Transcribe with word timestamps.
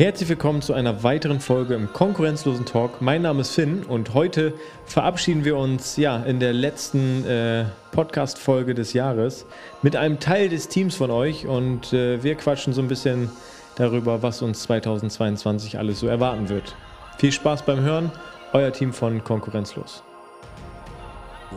Herzlich 0.00 0.30
willkommen 0.30 0.62
zu 0.62 0.72
einer 0.72 1.02
weiteren 1.02 1.40
Folge 1.40 1.74
im 1.74 1.92
konkurrenzlosen 1.92 2.64
Talk. 2.64 3.02
Mein 3.02 3.20
Name 3.20 3.42
ist 3.42 3.50
Finn 3.50 3.82
und 3.82 4.14
heute 4.14 4.54
verabschieden 4.86 5.44
wir 5.44 5.58
uns 5.58 5.98
ja 5.98 6.22
in 6.22 6.40
der 6.40 6.54
letzten 6.54 7.22
äh, 7.26 7.66
Podcast-Folge 7.92 8.72
des 8.74 8.94
Jahres 8.94 9.44
mit 9.82 9.96
einem 9.96 10.18
Teil 10.18 10.48
des 10.48 10.68
Teams 10.68 10.94
von 10.96 11.10
euch 11.10 11.46
und 11.46 11.92
äh, 11.92 12.22
wir 12.22 12.34
quatschen 12.36 12.72
so 12.72 12.80
ein 12.80 12.88
bisschen 12.88 13.30
darüber, 13.76 14.22
was 14.22 14.40
uns 14.40 14.62
2022 14.62 15.76
alles 15.76 16.00
so 16.00 16.06
erwarten 16.06 16.48
wird. 16.48 16.74
Viel 17.18 17.30
Spaß 17.32 17.66
beim 17.66 17.80
Hören, 17.80 18.10
euer 18.54 18.72
Team 18.72 18.94
von 18.94 19.22
Konkurrenzlos. 19.22 20.02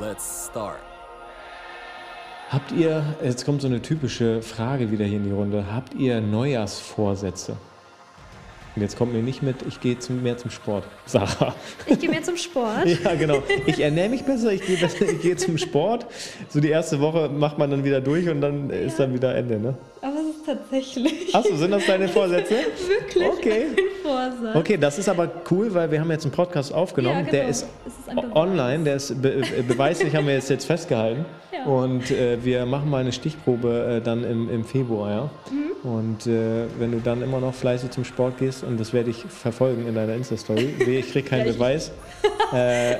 Let's 0.01 0.49
start. 0.51 0.81
Habt 2.49 2.73
ihr, 2.73 3.05
jetzt 3.23 3.45
kommt 3.45 3.61
so 3.61 3.67
eine 3.67 3.81
typische 3.81 4.41
Frage 4.41 4.91
wieder 4.91 5.05
hier 5.05 5.19
in 5.19 5.23
die 5.23 5.31
Runde, 5.31 5.63
habt 5.73 5.93
ihr 5.93 6.19
Neujahrsvorsätze? 6.19 7.55
Und 8.75 8.81
jetzt 8.81 8.97
kommt 8.97 9.13
mir 9.13 9.21
nicht 9.21 9.43
mit, 9.43 9.57
ich 9.67 9.79
gehe 9.79 9.99
zum, 9.99 10.23
mehr 10.23 10.37
zum 10.37 10.49
Sport. 10.49 10.85
Sarah. 11.05 11.53
Ich 11.85 11.99
gehe 11.99 12.09
mehr 12.09 12.23
zum 12.23 12.37
Sport. 12.37 12.85
ja, 12.85 13.13
genau. 13.15 13.43
Ich 13.65 13.79
ernähre 13.79 14.09
mich 14.09 14.23
besser, 14.23 14.51
ich 14.51 14.65
gehe, 14.65 14.77
gehe 15.21 15.35
zum 15.35 15.57
Sport. 15.57 16.07
So 16.49 16.59
die 16.59 16.69
erste 16.69 16.99
Woche 16.99 17.29
macht 17.29 17.57
man 17.57 17.69
dann 17.69 17.83
wieder 17.83 18.01
durch 18.01 18.27
und 18.27 18.41
dann 18.41 18.69
ja. 18.69 18.75
ist 18.77 18.99
dann 18.99 19.13
wieder 19.13 19.35
Ende, 19.35 19.59
ne? 19.59 19.75
Aber 20.01 20.15
es 20.19 20.37
ist 20.37 20.45
tatsächlich. 20.45 21.35
Achso, 21.35 21.55
sind 21.55 21.71
das 21.71 21.85
deine 21.85 22.07
Vorsätze? 22.07 22.55
Wirklich 22.87 23.27
okay. 23.27 23.65
Vorsatz. 24.01 24.55
Okay, 24.55 24.77
das 24.77 24.99
ist 24.99 25.07
aber 25.07 25.31
cool, 25.51 25.73
weil 25.73 25.91
wir 25.91 25.99
haben 25.99 26.11
jetzt 26.11 26.25
einen 26.25 26.33
Podcast 26.33 26.73
aufgenommen. 26.73 27.25
Ja, 27.25 27.31
genau. 27.31 27.31
Der 27.31 27.47
ist, 27.47 27.67
ist 27.85 28.35
online, 28.35 28.83
der 28.83 28.95
ist 28.95 29.21
be 29.21 29.43
beweislich, 29.67 30.15
haben 30.15 30.27
wir 30.27 30.33
jetzt, 30.33 30.49
jetzt 30.49 30.65
festgehalten. 30.65 31.25
Ja. 31.51 31.65
Und 31.65 32.11
äh, 32.11 32.43
wir 32.43 32.65
machen 32.65 32.89
mal 32.89 33.01
eine 33.01 33.11
Stichprobe 33.11 33.97
äh, 33.97 34.01
dann 34.01 34.23
im, 34.23 34.49
im 34.49 34.65
Februar, 34.65 35.09
ja. 35.09 35.29
Mhm. 35.51 35.62
Und 35.83 36.27
äh, 36.27 36.65
wenn 36.79 36.91
du 36.91 36.99
dann 36.99 37.21
immer 37.21 37.39
noch 37.39 37.53
fleißig 37.53 37.91
zum 37.91 38.05
Sport 38.05 38.37
gehst, 38.37 38.63
und 38.63 38.79
das 38.79 38.93
werde 38.93 39.09
ich 39.09 39.17
verfolgen 39.25 39.85
in 39.85 39.95
deiner 39.95 40.13
Insta-Story, 40.15 40.75
ich 40.79 41.11
kriege 41.11 41.27
keinen 41.27 41.45
Beweis. 41.45 41.91
Äh, 42.53 42.97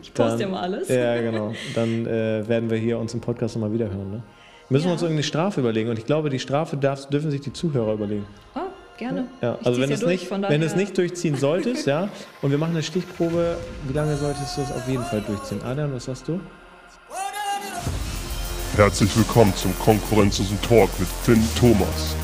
ich 0.00 0.14
poste 0.14 0.44
ja 0.44 0.48
mal 0.48 0.62
alles. 0.62 0.88
Ja, 0.88 1.20
genau. 1.20 1.52
Dann 1.74 2.06
äh, 2.06 2.48
werden 2.48 2.70
wir 2.70 2.78
hier 2.78 2.98
uns 2.98 3.12
im 3.12 3.20
Podcast 3.20 3.54
nochmal 3.54 3.70
wiederhören. 3.70 4.10
Ne? 4.10 4.22
Müssen 4.70 4.84
ja. 4.84 4.88
wir 4.88 4.92
uns 4.94 5.02
irgendeine 5.02 5.24
Strafe 5.24 5.60
überlegen. 5.60 5.90
Und 5.90 5.98
ich 5.98 6.06
glaube, 6.06 6.30
die 6.30 6.38
Strafe 6.38 6.78
darf, 6.78 7.06
dürfen 7.10 7.30
sich 7.30 7.42
die 7.42 7.52
Zuhörer 7.52 7.92
überlegen. 7.92 8.26
Oh, 8.54 8.60
gerne. 8.96 9.26
Ja, 9.42 9.58
also 9.62 9.78
wenn, 9.78 9.90
ja 9.90 9.94
es 9.94 10.00
durch, 10.00 10.30
nicht, 10.30 10.30
wenn 10.30 10.60
du 10.62 10.66
es 10.66 10.74
nicht 10.74 10.96
durchziehen 10.96 11.36
solltest, 11.40 11.86
ja, 11.86 12.08
und 12.40 12.50
wir 12.50 12.56
machen 12.56 12.72
eine 12.72 12.82
Stichprobe, 12.82 13.58
wie 13.86 13.92
lange 13.92 14.16
solltest 14.16 14.56
du 14.56 14.62
es 14.62 14.72
auf 14.72 14.88
jeden 14.88 15.04
Fall 15.04 15.20
durchziehen? 15.20 15.60
Adrian, 15.62 15.94
was 15.94 16.06
sagst 16.06 16.26
du? 16.28 16.40
Herzlich 18.78 19.16
willkommen 19.16 19.52
zum 19.56 19.76
konkurrenzlosen 19.80 20.62
Talk 20.62 20.88
mit 21.00 21.08
Finn 21.08 21.42
Thomas. 21.58 22.14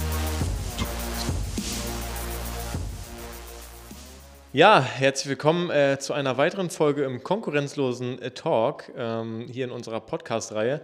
Ja, 4.53 4.81
herzlich 4.81 5.31
willkommen 5.31 5.71
äh, 5.71 5.99
zu 5.99 6.13
einer 6.13 6.39
weiteren 6.39 6.71
Folge 6.71 7.03
im 7.03 7.25
konkurrenzlosen 7.25 8.23
äh, 8.23 8.31
Talk 8.31 8.85
ähm, 8.97 9.49
hier 9.51 9.65
in 9.65 9.73
unserer 9.73 9.99
Podcast-Reihe. 9.99 10.81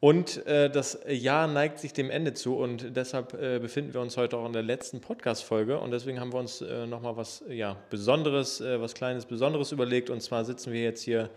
Und 0.00 0.46
äh, 0.46 0.70
das 0.70 0.98
Jahr 1.06 1.48
neigt 1.48 1.80
sich 1.80 1.92
dem 1.92 2.08
Ende 2.08 2.32
zu 2.32 2.56
und 2.56 2.96
deshalb 2.96 3.34
äh, 3.34 3.58
befinden 3.58 3.92
wir 3.92 4.00
uns 4.00 4.16
heute 4.16 4.38
auch 4.38 4.46
in 4.46 4.54
der 4.54 4.62
letzten 4.62 5.02
Podcast-Folge 5.02 5.78
und 5.80 5.90
deswegen 5.90 6.18
haben 6.18 6.32
wir 6.32 6.40
uns 6.40 6.62
äh, 6.62 6.86
nochmal 6.86 7.18
was 7.18 7.44
ja, 7.50 7.76
Besonderes, 7.90 8.62
äh, 8.62 8.80
was 8.80 8.94
Kleines 8.94 9.26
Besonderes 9.26 9.70
überlegt 9.70 10.08
und 10.08 10.22
zwar 10.22 10.46
sitzen 10.46 10.72
wir 10.72 10.82
jetzt 10.82 11.02
hier 11.02 11.28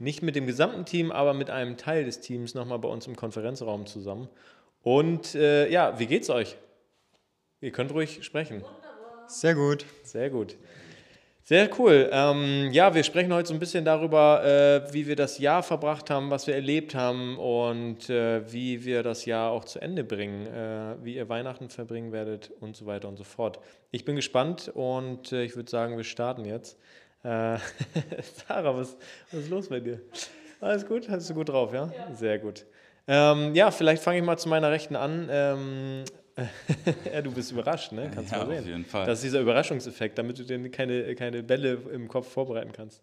nicht 0.00 0.22
mit 0.22 0.34
dem 0.34 0.46
gesamten 0.46 0.84
Team, 0.84 1.12
aber 1.12 1.34
mit 1.34 1.50
einem 1.50 1.76
Teil 1.76 2.04
des 2.04 2.20
Teams 2.20 2.54
nochmal 2.54 2.78
bei 2.78 2.88
uns 2.88 3.06
im 3.06 3.16
Konferenzraum 3.16 3.86
zusammen. 3.86 4.28
Und 4.82 5.34
äh, 5.34 5.68
ja, 5.70 5.98
wie 5.98 6.06
geht's 6.06 6.30
euch? 6.30 6.56
Ihr 7.60 7.70
könnt 7.70 7.92
ruhig 7.92 8.24
sprechen. 8.24 8.64
Sehr 9.26 9.54
gut. 9.54 9.84
Sehr 10.02 10.30
gut. 10.30 10.56
Sehr 11.50 11.68
cool. 11.78 12.08
Ähm, 12.12 12.70
ja, 12.70 12.94
wir 12.94 13.02
sprechen 13.02 13.32
heute 13.34 13.48
so 13.48 13.54
ein 13.54 13.58
bisschen 13.58 13.84
darüber, 13.84 14.44
äh, 14.44 14.92
wie 14.92 15.06
wir 15.06 15.16
das 15.16 15.38
Jahr 15.38 15.62
verbracht 15.62 16.08
haben, 16.08 16.30
was 16.30 16.46
wir 16.46 16.54
erlebt 16.54 16.94
haben 16.94 17.38
und 17.38 18.08
äh, 18.08 18.50
wie 18.52 18.84
wir 18.84 19.02
das 19.02 19.24
Jahr 19.24 19.50
auch 19.50 19.64
zu 19.64 19.80
Ende 19.80 20.04
bringen, 20.04 20.46
äh, 20.46 20.94
wie 21.02 21.16
ihr 21.16 21.28
Weihnachten 21.28 21.68
verbringen 21.68 22.12
werdet 22.12 22.52
und 22.60 22.76
so 22.76 22.86
weiter 22.86 23.08
und 23.08 23.16
so 23.16 23.24
fort. 23.24 23.58
Ich 23.90 24.04
bin 24.04 24.16
gespannt 24.16 24.70
und 24.72 25.32
äh, 25.32 25.42
ich 25.42 25.56
würde 25.56 25.68
sagen, 25.70 25.96
wir 25.96 26.04
starten 26.04 26.44
jetzt. 26.44 26.78
Äh, 27.22 27.58
Sarah, 28.46 28.76
was, 28.76 28.96
was, 29.30 29.40
ist 29.40 29.50
los 29.50 29.68
bei 29.68 29.80
dir? 29.80 30.00
Alles 30.60 30.86
gut? 30.86 31.08
Hast 31.08 31.28
du 31.30 31.34
gut 31.34 31.48
drauf, 31.48 31.72
ja? 31.72 31.90
ja. 31.96 32.14
Sehr 32.14 32.38
gut. 32.38 32.64
Ähm, 33.06 33.54
ja, 33.54 33.70
vielleicht 33.70 34.02
fange 34.02 34.18
ich 34.18 34.24
mal 34.24 34.38
zu 34.38 34.48
meiner 34.48 34.70
Rechten 34.70 34.96
an. 34.96 35.28
Ähm, 35.30 36.04
ja, 37.12 37.22
du 37.22 37.32
bist 37.32 37.52
überrascht, 37.52 37.92
ne? 37.92 38.10
Kannst 38.14 38.32
ja, 38.32 38.38
mal 38.38 38.48
sehen. 38.48 38.58
auf 38.58 38.66
jeden 38.66 38.84
Fall. 38.84 39.06
Das 39.06 39.18
ist 39.18 39.24
dieser 39.24 39.40
Überraschungseffekt, 39.40 40.18
damit 40.18 40.38
du 40.38 40.44
dir 40.44 40.70
keine, 40.70 41.14
keine 41.14 41.42
Bälle 41.42 41.78
im 41.92 42.08
Kopf 42.08 42.30
vorbereiten 42.30 42.72
kannst. 42.72 43.02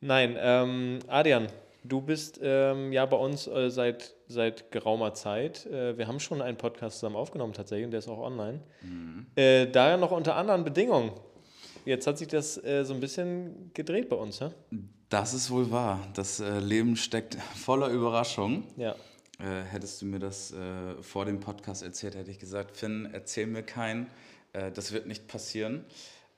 Nein, 0.00 0.36
ähm, 0.38 0.98
Adrian, 1.08 1.46
du 1.84 2.00
bist 2.00 2.40
ähm, 2.42 2.92
ja 2.92 3.06
bei 3.06 3.16
uns 3.16 3.46
äh, 3.46 3.70
seit, 3.70 4.14
seit 4.26 4.70
geraumer 4.70 5.14
Zeit. 5.14 5.66
Äh, 5.66 5.96
wir 5.96 6.08
haben 6.08 6.20
schon 6.20 6.42
einen 6.42 6.58
Podcast 6.58 6.98
zusammen 6.98 7.16
aufgenommen 7.16 7.52
tatsächlich 7.52 7.86
und 7.86 7.92
der 7.92 7.98
ist 7.98 8.08
auch 8.08 8.18
online. 8.18 8.60
Mhm. 8.82 9.26
Äh, 9.36 9.66
daher 9.66 9.96
noch 9.96 10.10
unter 10.10 10.36
anderen 10.36 10.64
Bedingungen. 10.64 11.12
Jetzt 11.84 12.06
hat 12.06 12.18
sich 12.18 12.28
das 12.28 12.62
äh, 12.64 12.84
so 12.84 12.94
ein 12.94 13.00
bisschen 13.00 13.70
gedreht 13.74 14.08
bei 14.08 14.16
uns, 14.16 14.40
ne? 14.40 14.54
Das 15.08 15.34
ist 15.34 15.50
wohl 15.50 15.70
wahr. 15.70 16.00
Das 16.14 16.40
äh, 16.40 16.58
Leben 16.58 16.96
steckt 16.96 17.36
voller 17.54 17.88
Überraschungen. 17.88 18.64
Ja. 18.76 18.94
Äh, 19.38 19.62
hättest 19.70 20.00
du 20.00 20.06
mir 20.06 20.18
das 20.18 20.52
äh, 20.52 21.02
vor 21.02 21.24
dem 21.24 21.40
Podcast 21.40 21.82
erzählt, 21.82 22.14
hätte 22.14 22.30
ich 22.30 22.38
gesagt, 22.38 22.76
Finn, 22.76 23.08
erzähl 23.12 23.46
mir 23.46 23.62
keinen. 23.62 24.06
Äh, 24.52 24.70
das 24.70 24.92
wird 24.92 25.06
nicht 25.06 25.26
passieren. 25.26 25.84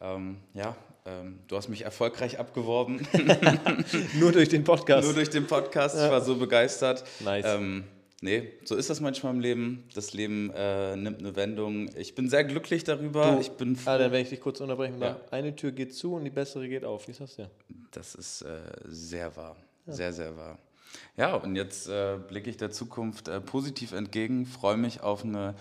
Ähm, 0.00 0.38
ja, 0.54 0.76
ähm, 1.04 1.38
du 1.46 1.56
hast 1.56 1.68
mich 1.68 1.82
erfolgreich 1.82 2.38
abgeworben. 2.38 3.06
Nur 4.18 4.32
durch 4.32 4.48
den 4.48 4.64
Podcast. 4.64 5.04
Nur 5.04 5.14
durch 5.14 5.30
den 5.30 5.46
Podcast. 5.46 5.96
Ich 5.96 6.10
war 6.10 6.20
so 6.20 6.36
begeistert. 6.36 7.04
Nice. 7.20 7.44
Ähm, 7.46 7.84
Nee, 8.22 8.52
so 8.64 8.76
ist 8.76 8.88
das 8.88 9.00
manchmal 9.00 9.34
im 9.34 9.40
Leben. 9.40 9.84
Das 9.94 10.14
Leben 10.14 10.50
äh, 10.54 10.96
nimmt 10.96 11.18
eine 11.18 11.36
Wendung. 11.36 11.90
Ich 11.96 12.14
bin 12.14 12.30
sehr 12.30 12.44
glücklich 12.44 12.82
darüber. 12.82 13.32
Du, 13.32 13.40
ich 13.40 13.50
bin 13.50 13.78
ah, 13.84 13.98
dann 13.98 14.10
werde 14.10 14.20
ich 14.20 14.30
dich 14.30 14.40
kurz 14.40 14.60
unterbrechen. 14.60 15.00
Ja. 15.00 15.20
Eine 15.30 15.54
Tür 15.54 15.72
geht 15.72 15.94
zu 15.94 16.14
und 16.14 16.24
die 16.24 16.30
bessere 16.30 16.66
geht 16.66 16.84
auf. 16.84 17.06
Wie 17.06 17.10
ist 17.10 17.20
das 17.20 17.36
ja? 17.36 17.50
Das 17.90 18.14
ist 18.14 18.42
äh, 18.42 18.60
sehr 18.86 19.36
wahr. 19.36 19.56
Ja. 19.86 19.92
Sehr, 19.92 20.12
sehr 20.12 20.36
wahr. 20.36 20.58
Ja, 21.16 21.34
und 21.34 21.56
jetzt 21.56 21.88
äh, 21.88 22.18
blicke 22.26 22.48
ich 22.48 22.56
der 22.56 22.70
Zukunft 22.70 23.28
äh, 23.28 23.40
positiv 23.40 23.92
entgegen, 23.92 24.46
freue 24.46 24.78
mich 24.78 25.02
auf 25.02 25.24
eine 25.24 25.54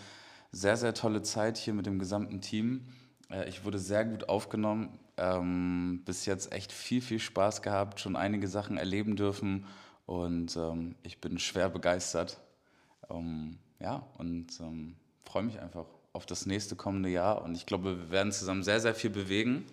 sehr, 0.51 0.77
sehr 0.77 0.93
tolle 0.93 1.23
Zeit 1.23 1.57
hier 1.57 1.73
mit 1.73 1.85
dem 1.85 1.99
gesamten 1.99 2.39
Team. 2.39 2.85
Äh, 3.29 3.49
ich 3.49 3.65
wurde 3.65 3.79
sehr 3.79 4.05
gut 4.05 4.29
aufgenommen, 4.29 4.97
ähm, 5.17 6.03
bis 6.05 6.25
jetzt 6.25 6.53
echt 6.53 6.71
viel, 6.71 7.01
viel 7.01 7.19
Spaß 7.19 7.61
gehabt, 7.61 7.99
schon 7.99 8.15
einige 8.15 8.47
Sachen 8.47 8.77
erleben 8.77 9.17
dürfen 9.17 9.65
und 10.05 10.55
ähm, 10.55 10.95
ich 11.03 11.19
bin 11.19 11.39
schwer 11.39 11.69
begeistert. 11.69 12.39
Ähm, 13.09 13.57
ja, 13.79 14.07
und 14.17 14.47
ähm, 14.59 14.95
freue 15.23 15.43
mich 15.43 15.59
einfach 15.59 15.85
auf 16.13 16.25
das 16.25 16.45
nächste 16.45 16.75
kommende 16.75 17.09
Jahr. 17.09 17.43
Und 17.43 17.55
ich 17.55 17.65
glaube, 17.65 17.97
wir 17.97 18.11
werden 18.11 18.31
zusammen 18.31 18.63
sehr, 18.63 18.79
sehr 18.79 18.95
viel 18.95 19.09
bewegen. 19.09 19.65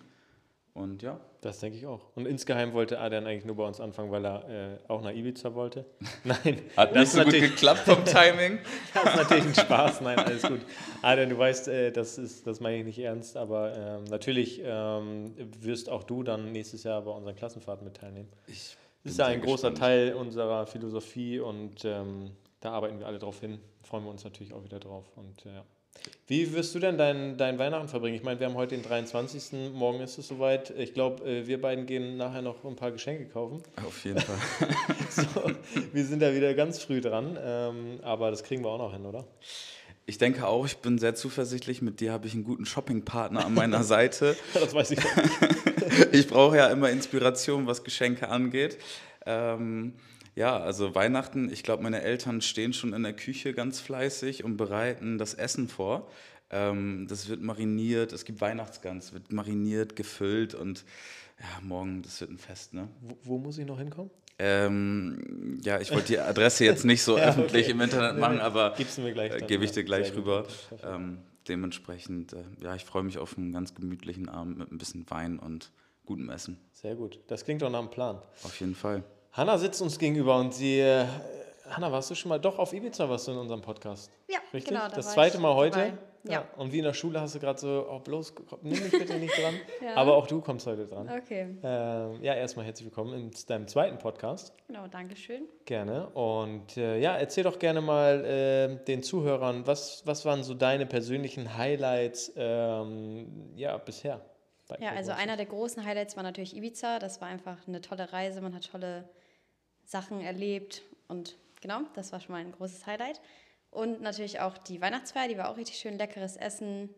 Und 0.73 1.03
ja. 1.03 1.19
Das 1.41 1.59
denke 1.59 1.77
ich 1.77 1.85
auch. 1.85 2.01
Und 2.15 2.25
insgeheim 2.25 2.73
wollte 2.73 2.99
Adrian 2.99 3.27
eigentlich 3.27 3.45
nur 3.45 3.55
bei 3.55 3.65
uns 3.65 3.79
anfangen, 3.79 4.11
weil 4.11 4.25
er 4.25 4.49
äh, 4.49 4.77
auch 4.87 5.01
nach 5.01 5.11
Ibiza 5.11 5.53
wollte. 5.53 5.85
Nein. 6.23 6.61
Hat 6.75 6.95
nicht 6.95 7.11
so 7.11 7.21
gut 7.23 7.33
geklappt 7.33 7.81
vom 7.81 8.03
Timing. 8.05 8.59
das 8.93 9.03
ist 9.03 9.15
natürlich 9.15 9.45
ein 9.45 9.55
Spaß. 9.55 10.01
Nein, 10.01 10.19
alles 10.25 10.41
gut. 10.41 10.61
Adrian, 11.01 11.29
du 11.29 11.37
weißt, 11.37 11.67
äh, 11.67 11.91
das, 11.91 12.17
ist, 12.17 12.47
das 12.47 12.59
meine 12.59 12.77
ich 12.77 12.85
nicht 12.85 12.99
ernst, 12.99 13.37
aber 13.37 13.75
ähm, 13.75 14.03
natürlich 14.05 14.61
ähm, 14.63 15.33
wirst 15.59 15.89
auch 15.89 16.03
du 16.03 16.23
dann 16.23 16.51
nächstes 16.51 16.83
Jahr 16.83 17.01
bei 17.03 17.11
unseren 17.11 17.35
Klassenfahrten 17.35 17.85
mit 17.85 17.97
teilnehmen. 17.97 18.29
Ich 18.47 18.75
das 19.03 19.13
ist 19.13 19.17
ja 19.17 19.25
ein 19.25 19.41
großer 19.41 19.71
gespannt. 19.71 19.77
Teil 19.79 20.13
unserer 20.13 20.65
Philosophie 20.65 21.39
und 21.39 21.83
ähm, 21.83 22.31
da 22.63 22.71
arbeiten 22.71 22.99
wir 22.99 23.07
alle 23.07 23.19
drauf 23.19 23.39
hin. 23.39 23.59
Freuen 23.83 24.05
wir 24.05 24.11
uns 24.11 24.23
natürlich 24.23 24.53
auch 24.53 24.63
wieder 24.63 24.79
drauf. 24.79 25.05
Und 25.15 25.43
ja. 25.43 25.65
Wie 26.27 26.53
wirst 26.53 26.73
du 26.73 26.79
denn 26.79 26.97
dein, 26.97 27.37
dein 27.37 27.59
Weihnachten 27.59 27.87
verbringen? 27.87 28.15
Ich 28.15 28.23
meine, 28.23 28.39
wir 28.39 28.47
haben 28.47 28.55
heute 28.55 28.75
den 28.75 28.83
23. 28.83 29.73
Morgen 29.73 29.99
ist 29.99 30.17
es 30.17 30.27
soweit. 30.27 30.71
Ich 30.71 30.93
glaube, 30.93 31.23
äh, 31.23 31.45
wir 31.45 31.61
beiden 31.61 31.85
gehen 31.85 32.17
nachher 32.17 32.41
noch 32.41 32.63
ein 32.63 32.75
paar 32.75 32.91
Geschenke 32.91 33.25
kaufen. 33.25 33.61
Auf 33.85 34.03
jeden 34.05 34.19
Fall. 34.19 34.37
so, 35.09 35.51
wir 35.91 36.05
sind 36.05 36.21
da 36.21 36.33
wieder 36.33 36.53
ganz 36.53 36.79
früh 36.79 37.01
dran, 37.01 37.37
ähm, 37.39 37.99
aber 38.01 38.31
das 38.31 38.43
kriegen 38.43 38.63
wir 38.63 38.69
auch 38.69 38.79
noch 38.79 38.93
hin, 38.93 39.05
oder? 39.05 39.25
Ich 40.05 40.17
denke 40.17 40.47
auch, 40.47 40.65
ich 40.65 40.77
bin 40.77 40.97
sehr 40.97 41.15
zuversichtlich. 41.15 41.81
Mit 41.81 41.99
dir 41.99 42.11
habe 42.11 42.27
ich 42.27 42.33
einen 42.33 42.43
guten 42.43 42.65
Shoppingpartner 42.65 43.45
an 43.45 43.53
meiner 43.53 43.83
Seite. 43.83 44.35
das 44.53 44.73
weiß 44.73 44.91
ich 44.91 44.99
auch 45.05 46.11
ich 46.11 46.27
brauche 46.27 46.57
ja 46.57 46.67
immer 46.67 46.89
Inspiration, 46.89 47.67
was 47.67 47.83
Geschenke 47.83 48.29
angeht. 48.29 48.77
Ähm, 49.25 49.93
ja, 50.35 50.57
also 50.57 50.95
Weihnachten, 50.95 51.51
ich 51.51 51.63
glaube, 51.63 51.83
meine 51.83 52.01
Eltern 52.01 52.41
stehen 52.41 52.73
schon 52.73 52.93
in 52.93 53.03
der 53.03 53.13
Küche 53.13 53.53
ganz 53.53 53.79
fleißig 53.79 54.43
und 54.43 54.57
bereiten 54.57 55.17
das 55.17 55.33
Essen 55.33 55.67
vor. 55.67 56.09
Ähm, 56.49 57.07
das 57.07 57.29
wird 57.29 57.41
mariniert, 57.41 58.13
es 58.13 58.25
gibt 58.25 58.41
Weihnachtsgans, 58.41 59.13
wird 59.13 59.31
mariniert, 59.31 59.95
gefüllt 59.95 60.55
und 60.55 60.85
ja, 61.39 61.61
morgen, 61.61 62.01
das 62.03 62.21
wird 62.21 62.31
ein 62.31 62.37
Fest. 62.37 62.73
Ne? 62.73 62.87
Wo, 63.01 63.17
wo 63.23 63.37
muss 63.37 63.57
ich 63.57 63.65
noch 63.65 63.79
hinkommen? 63.79 64.11
Ähm, 64.39 65.59
ja, 65.63 65.79
ich 65.79 65.91
wollte 65.91 66.07
die 66.07 66.19
Adresse 66.19 66.65
jetzt 66.65 66.85
nicht 66.85 67.03
so 67.03 67.17
ja, 67.17 67.29
öffentlich 67.29 67.65
okay. 67.65 67.71
im 67.71 67.81
Internet 67.81 68.19
machen, 68.19 68.39
aber 68.39 68.75
äh, 68.79 69.41
gebe 69.47 69.63
ich 69.63 69.71
dir 69.71 69.83
gleich 69.83 70.15
rüber. 70.15 70.45
Ähm, 70.83 71.19
dementsprechend, 71.47 72.33
äh, 72.33 72.43
ja, 72.61 72.75
ich 72.75 72.85
freue 72.85 73.03
mich 73.03 73.17
auf 73.19 73.37
einen 73.37 73.51
ganz 73.51 73.75
gemütlichen 73.75 74.29
Abend 74.29 74.57
mit 74.57 74.71
ein 74.71 74.77
bisschen 74.77 75.09
Wein 75.09 75.37
und 75.37 75.71
gutem 76.05 76.29
Essen. 76.29 76.57
Sehr 76.71 76.95
gut. 76.95 77.19
Das 77.27 77.45
klingt 77.45 77.61
doch 77.61 77.69
nach 77.69 77.79
einem 77.79 77.91
Plan. 77.91 78.21
Auf 78.43 78.59
jeden 78.59 78.75
Fall. 78.75 79.03
Hanna 79.33 79.57
sitzt 79.57 79.81
uns 79.81 79.97
gegenüber 79.97 80.37
und 80.37 80.53
sie. 80.53 80.79
Äh, 80.79 81.05
Hanna, 81.67 81.91
warst 81.91 82.11
du 82.11 82.13
schon 82.15 82.29
mal 82.29 82.39
doch 82.39 82.59
auf 82.59 82.71
Ibiza, 82.71 83.09
warst 83.09 83.27
du 83.27 83.31
in 83.31 83.37
unserem 83.39 83.61
Podcast? 83.61 84.11
Ja, 84.29 84.37
Richtig? 84.53 84.65
genau. 84.65 84.87
da 84.87 84.95
das 84.95 85.13
zweite 85.13 85.39
Mal 85.39 85.55
heute? 85.55 85.77
dabei. 85.79 85.93
Ja. 86.25 86.45
Und 86.55 86.71
wie 86.71 86.77
in 86.77 86.83
der 86.83 86.93
Schule 86.93 87.19
hast 87.19 87.33
du 87.33 87.39
gerade 87.39 87.59
so, 87.59 87.87
oh, 87.89 87.97
bloß, 87.99 88.35
komm, 88.35 88.59
nimm 88.61 88.81
mich 88.81 88.91
bitte 88.91 89.17
nicht 89.17 89.35
dran. 89.35 89.55
Ja. 89.81 89.95
Aber 89.95 90.15
auch 90.15 90.27
du 90.27 90.39
kommst 90.39 90.67
heute 90.67 90.85
dran. 90.85 91.09
Okay, 91.09 91.57
Ähm, 91.63 92.21
ja, 92.21 92.35
erstmal 92.35 92.65
herzlich 92.65 92.85
willkommen 92.85 93.13
in 93.13 93.31
deinem 93.47 93.67
zweiten 93.67 93.97
Podcast. 93.97 94.53
genau, 94.67 94.85
danke 94.87 95.15
schön. 95.15 95.47
Gerne. 95.65 96.07
Und 96.09 96.77
äh, 96.77 96.99
ja, 96.99 97.15
erzähl 97.15 97.43
doch 97.43 97.57
gerne 97.57 97.81
mal 97.81 98.23
äh, 98.23 98.85
den 98.85 99.01
Zuhörern, 99.01 99.65
was, 99.65 100.03
was 100.05 100.25
waren 100.25 100.43
so 100.43 100.53
deine 100.53 100.85
persönlichen 100.85 101.57
Highlights 101.57 102.31
ähm, 102.37 103.51
ja, 103.55 103.75
bisher? 103.77 104.21
bei 104.67 104.77
Ja, 104.79 104.91
also 104.91 105.11
einer 105.11 105.37
der 105.37 105.47
großen 105.47 105.83
Highlights 105.83 106.15
war 106.15 106.23
natürlich 106.23 106.55
Ibiza. 106.55 106.99
Das 106.99 107.19
war 107.19 107.27
einfach 107.27 107.57
eine 107.67 107.81
tolle 107.81 108.13
Reise. 108.13 108.41
Man 108.41 108.53
hat 108.53 108.69
tolle 108.71 109.09
Sachen 109.85 110.21
erlebt 110.21 110.81
und 111.07 111.37
genau, 111.61 111.81
das 111.93 112.11
war 112.11 112.19
schon 112.19 112.33
mal 112.33 112.41
ein 112.41 112.51
großes 112.51 112.85
Highlight. 112.85 113.21
Und 113.71 114.01
natürlich 114.01 114.39
auch 114.39 114.57
die 114.57 114.81
Weihnachtsfeier, 114.81 115.27
die 115.27 115.37
war 115.37 115.49
auch 115.49 115.57
richtig 115.57 115.77
schön. 115.77 115.97
Leckeres 115.97 116.35
Essen, 116.35 116.89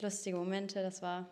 lustige 0.00 0.36
Momente. 0.36 0.82
Das 0.82 1.02
war, 1.02 1.28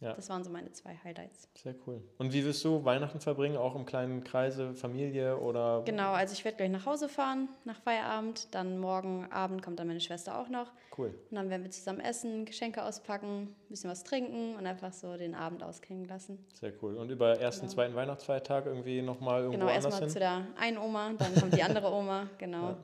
Ja. 0.00 0.14
das 0.14 0.28
waren 0.30 0.42
so 0.44 0.50
meine 0.50 0.72
zwei 0.72 0.96
Highlights. 1.04 1.48
Sehr 1.54 1.74
cool. 1.86 2.02
Und 2.18 2.32
wie 2.32 2.44
wirst 2.44 2.64
du 2.64 2.84
Weihnachten 2.84 3.20
verbringen? 3.20 3.56
Auch 3.56 3.74
im 3.74 3.84
kleinen 3.86 4.24
Kreise, 4.24 4.74
Familie 4.74 5.38
oder? 5.38 5.82
Genau, 5.84 6.12
also 6.12 6.32
ich 6.32 6.44
werde 6.44 6.56
gleich 6.56 6.70
nach 6.70 6.86
Hause 6.86 7.08
fahren 7.08 7.48
nach 7.64 7.80
Feierabend. 7.80 8.54
Dann 8.54 8.78
morgen 8.78 9.30
Abend 9.30 9.62
kommt 9.62 9.78
dann 9.78 9.86
meine 9.86 10.00
Schwester 10.00 10.38
auch 10.38 10.48
noch. 10.48 10.72
Cool. 10.96 11.14
Und 11.30 11.36
dann 11.36 11.50
werden 11.50 11.62
wir 11.64 11.70
zusammen 11.70 12.00
essen, 12.00 12.44
Geschenke 12.44 12.82
auspacken, 12.82 13.42
ein 13.42 13.56
bisschen 13.68 13.90
was 13.90 14.04
trinken 14.04 14.56
und 14.56 14.66
einfach 14.66 14.92
so 14.92 15.16
den 15.16 15.34
Abend 15.34 15.62
ausklingen 15.62 16.06
lassen. 16.06 16.44
Sehr 16.54 16.72
cool. 16.82 16.96
Und 16.96 17.10
über 17.10 17.38
ersten, 17.38 17.68
zweiten 17.68 17.94
Weihnachtsfeiertag 17.94 18.66
irgendwie 18.66 19.02
nochmal 19.02 19.42
irgendwo 19.42 19.58
Genau, 19.58 19.66
anders 19.72 19.84
erstmal 19.84 20.00
hin? 20.02 20.10
zu 20.10 20.18
der 20.18 20.46
einen 20.58 20.78
Oma, 20.78 21.12
dann 21.18 21.34
kommt 21.34 21.54
die 21.54 21.62
andere 21.62 21.92
Oma, 21.92 22.28
genau. 22.38 22.68
Ja. 22.70 22.76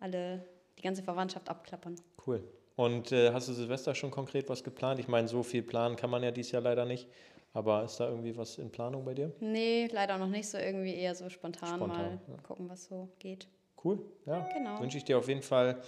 Alle, 0.00 0.44
die 0.78 0.82
ganze 0.82 1.02
Verwandtschaft 1.02 1.48
abklappern. 1.48 1.96
Cool. 2.26 2.42
Und 2.76 3.12
äh, 3.12 3.32
hast 3.32 3.48
du 3.48 3.52
Silvester 3.52 3.94
schon 3.94 4.10
konkret 4.10 4.48
was 4.48 4.64
geplant? 4.64 4.98
Ich 4.98 5.08
meine, 5.08 5.28
so 5.28 5.42
viel 5.42 5.62
planen 5.62 5.96
kann 5.96 6.10
man 6.10 6.22
ja 6.22 6.30
dieses 6.30 6.52
Jahr 6.52 6.62
leider 6.62 6.84
nicht. 6.84 7.08
Aber 7.54 7.84
ist 7.84 7.98
da 7.98 8.08
irgendwie 8.08 8.36
was 8.36 8.56
in 8.58 8.70
Planung 8.70 9.04
bei 9.04 9.14
dir? 9.14 9.30
Nee, 9.40 9.88
leider 9.92 10.16
noch 10.16 10.28
nicht 10.28 10.48
so 10.48 10.56
irgendwie, 10.56 10.94
eher 10.94 11.14
so 11.14 11.28
spontan, 11.28 11.76
Spontan, 11.76 11.88
mal 11.88 12.20
ja. 12.28 12.42
gucken, 12.42 12.68
was 12.68 12.86
so 12.86 13.10
geht. 13.18 13.46
Cool, 13.84 13.98
ja. 14.26 14.48
Genau. 14.54 14.80
Wünsche 14.80 14.96
ich 14.96 15.04
dir 15.04 15.18
auf 15.18 15.28
jeden 15.28 15.42
Fall 15.42 15.82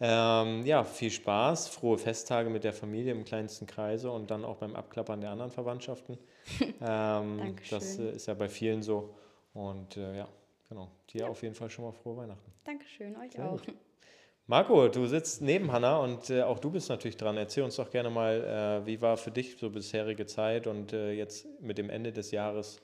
ähm, 0.00 0.64
ja, 0.64 0.84
viel 0.84 1.10
Spaß, 1.10 1.68
frohe 1.68 1.98
Festtage 1.98 2.50
mit 2.50 2.62
der 2.62 2.72
Familie 2.72 3.12
im 3.12 3.24
kleinsten 3.24 3.66
Kreise 3.66 4.10
und 4.12 4.30
dann 4.30 4.44
auch 4.44 4.56
beim 4.56 4.76
Abklappern 4.76 5.20
der 5.20 5.30
anderen 5.30 5.50
Verwandtschaften. 5.50 6.18
ähm, 6.80 7.56
das 7.68 7.98
äh, 7.98 8.12
ist 8.12 8.26
ja 8.26 8.34
bei 8.34 8.48
vielen 8.48 8.82
so. 8.82 9.14
Und 9.54 9.96
äh, 9.96 10.18
ja, 10.18 10.28
genau. 10.68 10.88
Dir 11.12 11.28
auf 11.28 11.42
jeden 11.42 11.54
Fall 11.54 11.68
schon 11.68 11.84
mal 11.84 11.92
frohe 11.92 12.16
Weihnachten. 12.18 12.52
Dankeschön, 12.64 13.16
euch 13.16 13.32
Sehr 13.32 13.44
auch. 13.44 13.60
gut. 13.60 13.74
Marco, 14.50 14.88
du 14.88 15.04
sitzt 15.04 15.42
neben 15.42 15.70
Hanna 15.72 15.98
und 15.98 16.30
äh, 16.30 16.40
auch 16.42 16.58
du 16.58 16.70
bist 16.70 16.88
natürlich 16.88 17.18
dran. 17.18 17.36
Erzähl 17.36 17.64
uns 17.64 17.76
doch 17.76 17.90
gerne 17.90 18.08
mal, 18.08 18.80
äh, 18.82 18.86
wie 18.86 19.02
war 19.02 19.18
für 19.18 19.30
dich 19.30 19.58
so 19.58 19.68
bisherige 19.68 20.24
Zeit 20.24 20.66
und 20.66 20.94
äh, 20.94 21.12
jetzt 21.12 21.46
mit 21.60 21.76
dem 21.76 21.90
Ende 21.90 22.12
des 22.12 22.30
Jahres, 22.30 22.80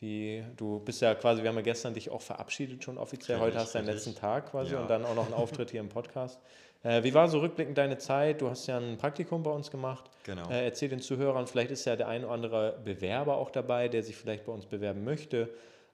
wie 0.00 0.44
du 0.58 0.80
bist 0.80 1.00
ja 1.00 1.14
quasi, 1.14 1.40
wir 1.42 1.48
haben 1.48 1.56
ja 1.56 1.62
gestern 1.62 1.94
dich 1.94 2.10
auch 2.10 2.20
verabschiedet 2.20 2.84
schon 2.84 2.98
offiziell. 2.98 3.40
Heute 3.40 3.56
hast 3.56 3.74
du 3.74 3.78
deinen 3.78 3.86
letzten 3.86 4.14
Tag 4.14 4.50
quasi 4.50 4.74
Ja. 4.74 4.82
und 4.82 4.90
dann 4.90 5.06
auch 5.06 5.14
noch 5.14 5.24
einen 5.24 5.32
Auftritt 5.34 5.70
hier 5.70 5.80
im 5.80 5.88
Podcast. 5.88 6.38
Äh, 6.82 7.02
wie 7.02 7.14
war 7.14 7.26
so 7.28 7.38
rückblickend 7.38 7.78
deine 7.78 7.96
Zeit? 7.96 8.42
Du 8.42 8.50
hast 8.50 8.66
ja 8.66 8.76
ein 8.76 8.98
Praktikum 8.98 9.42
bei 9.42 9.50
uns 9.50 9.70
gemacht. 9.70 10.10
Genau. 10.24 10.50
Äh, 10.50 10.66
erzähl 10.66 10.90
den 10.90 11.00
Zuhörern, 11.00 11.46
vielleicht 11.46 11.70
ist 11.70 11.86
ja 11.86 11.96
der 11.96 12.08
ein 12.08 12.22
oder 12.22 12.34
andere 12.34 12.78
Bewerber 12.84 13.38
auch 13.38 13.48
dabei, 13.48 13.88
der 13.88 14.02
sich 14.02 14.14
vielleicht 14.14 14.44
bei 14.44 14.52
uns 14.52 14.66
bewerben 14.66 15.04
möchte 15.04 15.48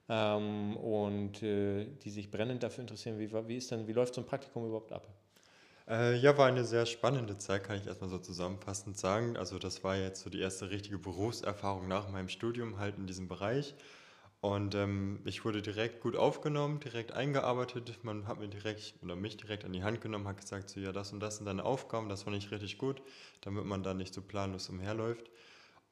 ähm, 0.09 0.77
und 0.77 1.41
äh, 1.43 1.85
die 2.03 2.09
sich 2.09 2.31
brennend 2.31 2.63
dafür 2.63 2.81
interessieren. 2.83 3.19
Wie, 3.19 3.31
wie, 3.47 3.57
ist 3.57 3.71
denn, 3.71 3.87
wie 3.87 3.93
läuft 3.93 4.15
so 4.15 4.21
ein 4.21 4.27
Praktikum 4.27 4.65
überhaupt 4.65 4.91
ab? 4.91 5.07
Äh, 5.87 6.15
ja, 6.17 6.37
war 6.37 6.47
eine 6.47 6.65
sehr 6.65 6.85
spannende 6.85 7.37
Zeit, 7.37 7.63
kann 7.63 7.77
ich 7.77 7.85
erstmal 7.85 8.09
so 8.09 8.17
zusammenfassend 8.17 8.97
sagen. 8.97 9.37
Also 9.37 9.59
das 9.59 9.83
war 9.83 9.95
jetzt 9.95 10.21
so 10.21 10.29
die 10.29 10.39
erste 10.39 10.69
richtige 10.71 10.97
Berufserfahrung 10.97 11.87
nach 11.87 12.09
meinem 12.09 12.29
Studium 12.29 12.79
halt 12.79 12.97
in 12.97 13.05
diesem 13.07 13.27
Bereich. 13.27 13.75
Und 14.41 14.75
ähm, 14.75 15.21
ich 15.25 15.43
wurde 15.45 15.61
direkt 15.61 16.01
gut 16.01 16.15
aufgenommen, 16.15 16.79
direkt 16.79 17.13
eingearbeitet. 17.13 18.03
Man 18.03 18.27
hat 18.27 18.39
mir 18.39 18.47
direkt 18.47 18.93
oder 19.01 19.15
mich 19.15 19.37
direkt 19.37 19.65
an 19.65 19.73
die 19.73 19.83
Hand 19.83 20.01
genommen, 20.01 20.27
hat 20.27 20.39
gesagt, 20.41 20.69
so 20.69 20.79
ja, 20.79 20.91
das 20.91 21.13
und 21.13 21.19
das 21.19 21.37
sind 21.37 21.45
deine 21.47 21.63
Aufgaben, 21.65 22.09
das 22.09 22.23
fand 22.23 22.37
ich 22.37 22.51
richtig 22.51 22.77
gut, 22.77 23.01
damit 23.41 23.65
man 23.65 23.81
da 23.83 23.93
nicht 23.95 24.13
so 24.13 24.21
planlos 24.21 24.69
umherläuft. 24.69 25.31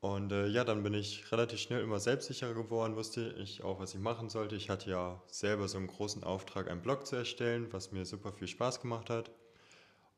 Und 0.03 0.33
äh, 0.33 0.47
ja, 0.47 0.65
dann 0.65 0.83
bin 0.83 0.93
ich 0.93 1.31
relativ 1.31 1.61
schnell 1.61 1.81
immer 1.81 1.97
selbstsicherer 1.97 2.53
geworden, 2.53 2.97
wusste 2.97 3.33
ich 3.37 3.63
auch, 3.63 3.79
was 3.79 3.93
ich 3.93 4.01
machen 4.01 4.27
sollte. 4.27 4.57
Ich 4.57 4.69
hatte 4.69 4.89
ja 4.89 5.23
selber 5.27 5.69
so 5.69 5.77
einen 5.77 5.87
großen 5.87 6.25
Auftrag, 6.25 6.69
einen 6.69 6.81
Blog 6.81 7.07
zu 7.07 7.15
erstellen, 7.15 7.71
was 7.71 7.93
mir 7.93 8.03
super 8.03 8.33
viel 8.33 8.49
Spaß 8.49 8.81
gemacht 8.81 9.09
hat. 9.09 9.31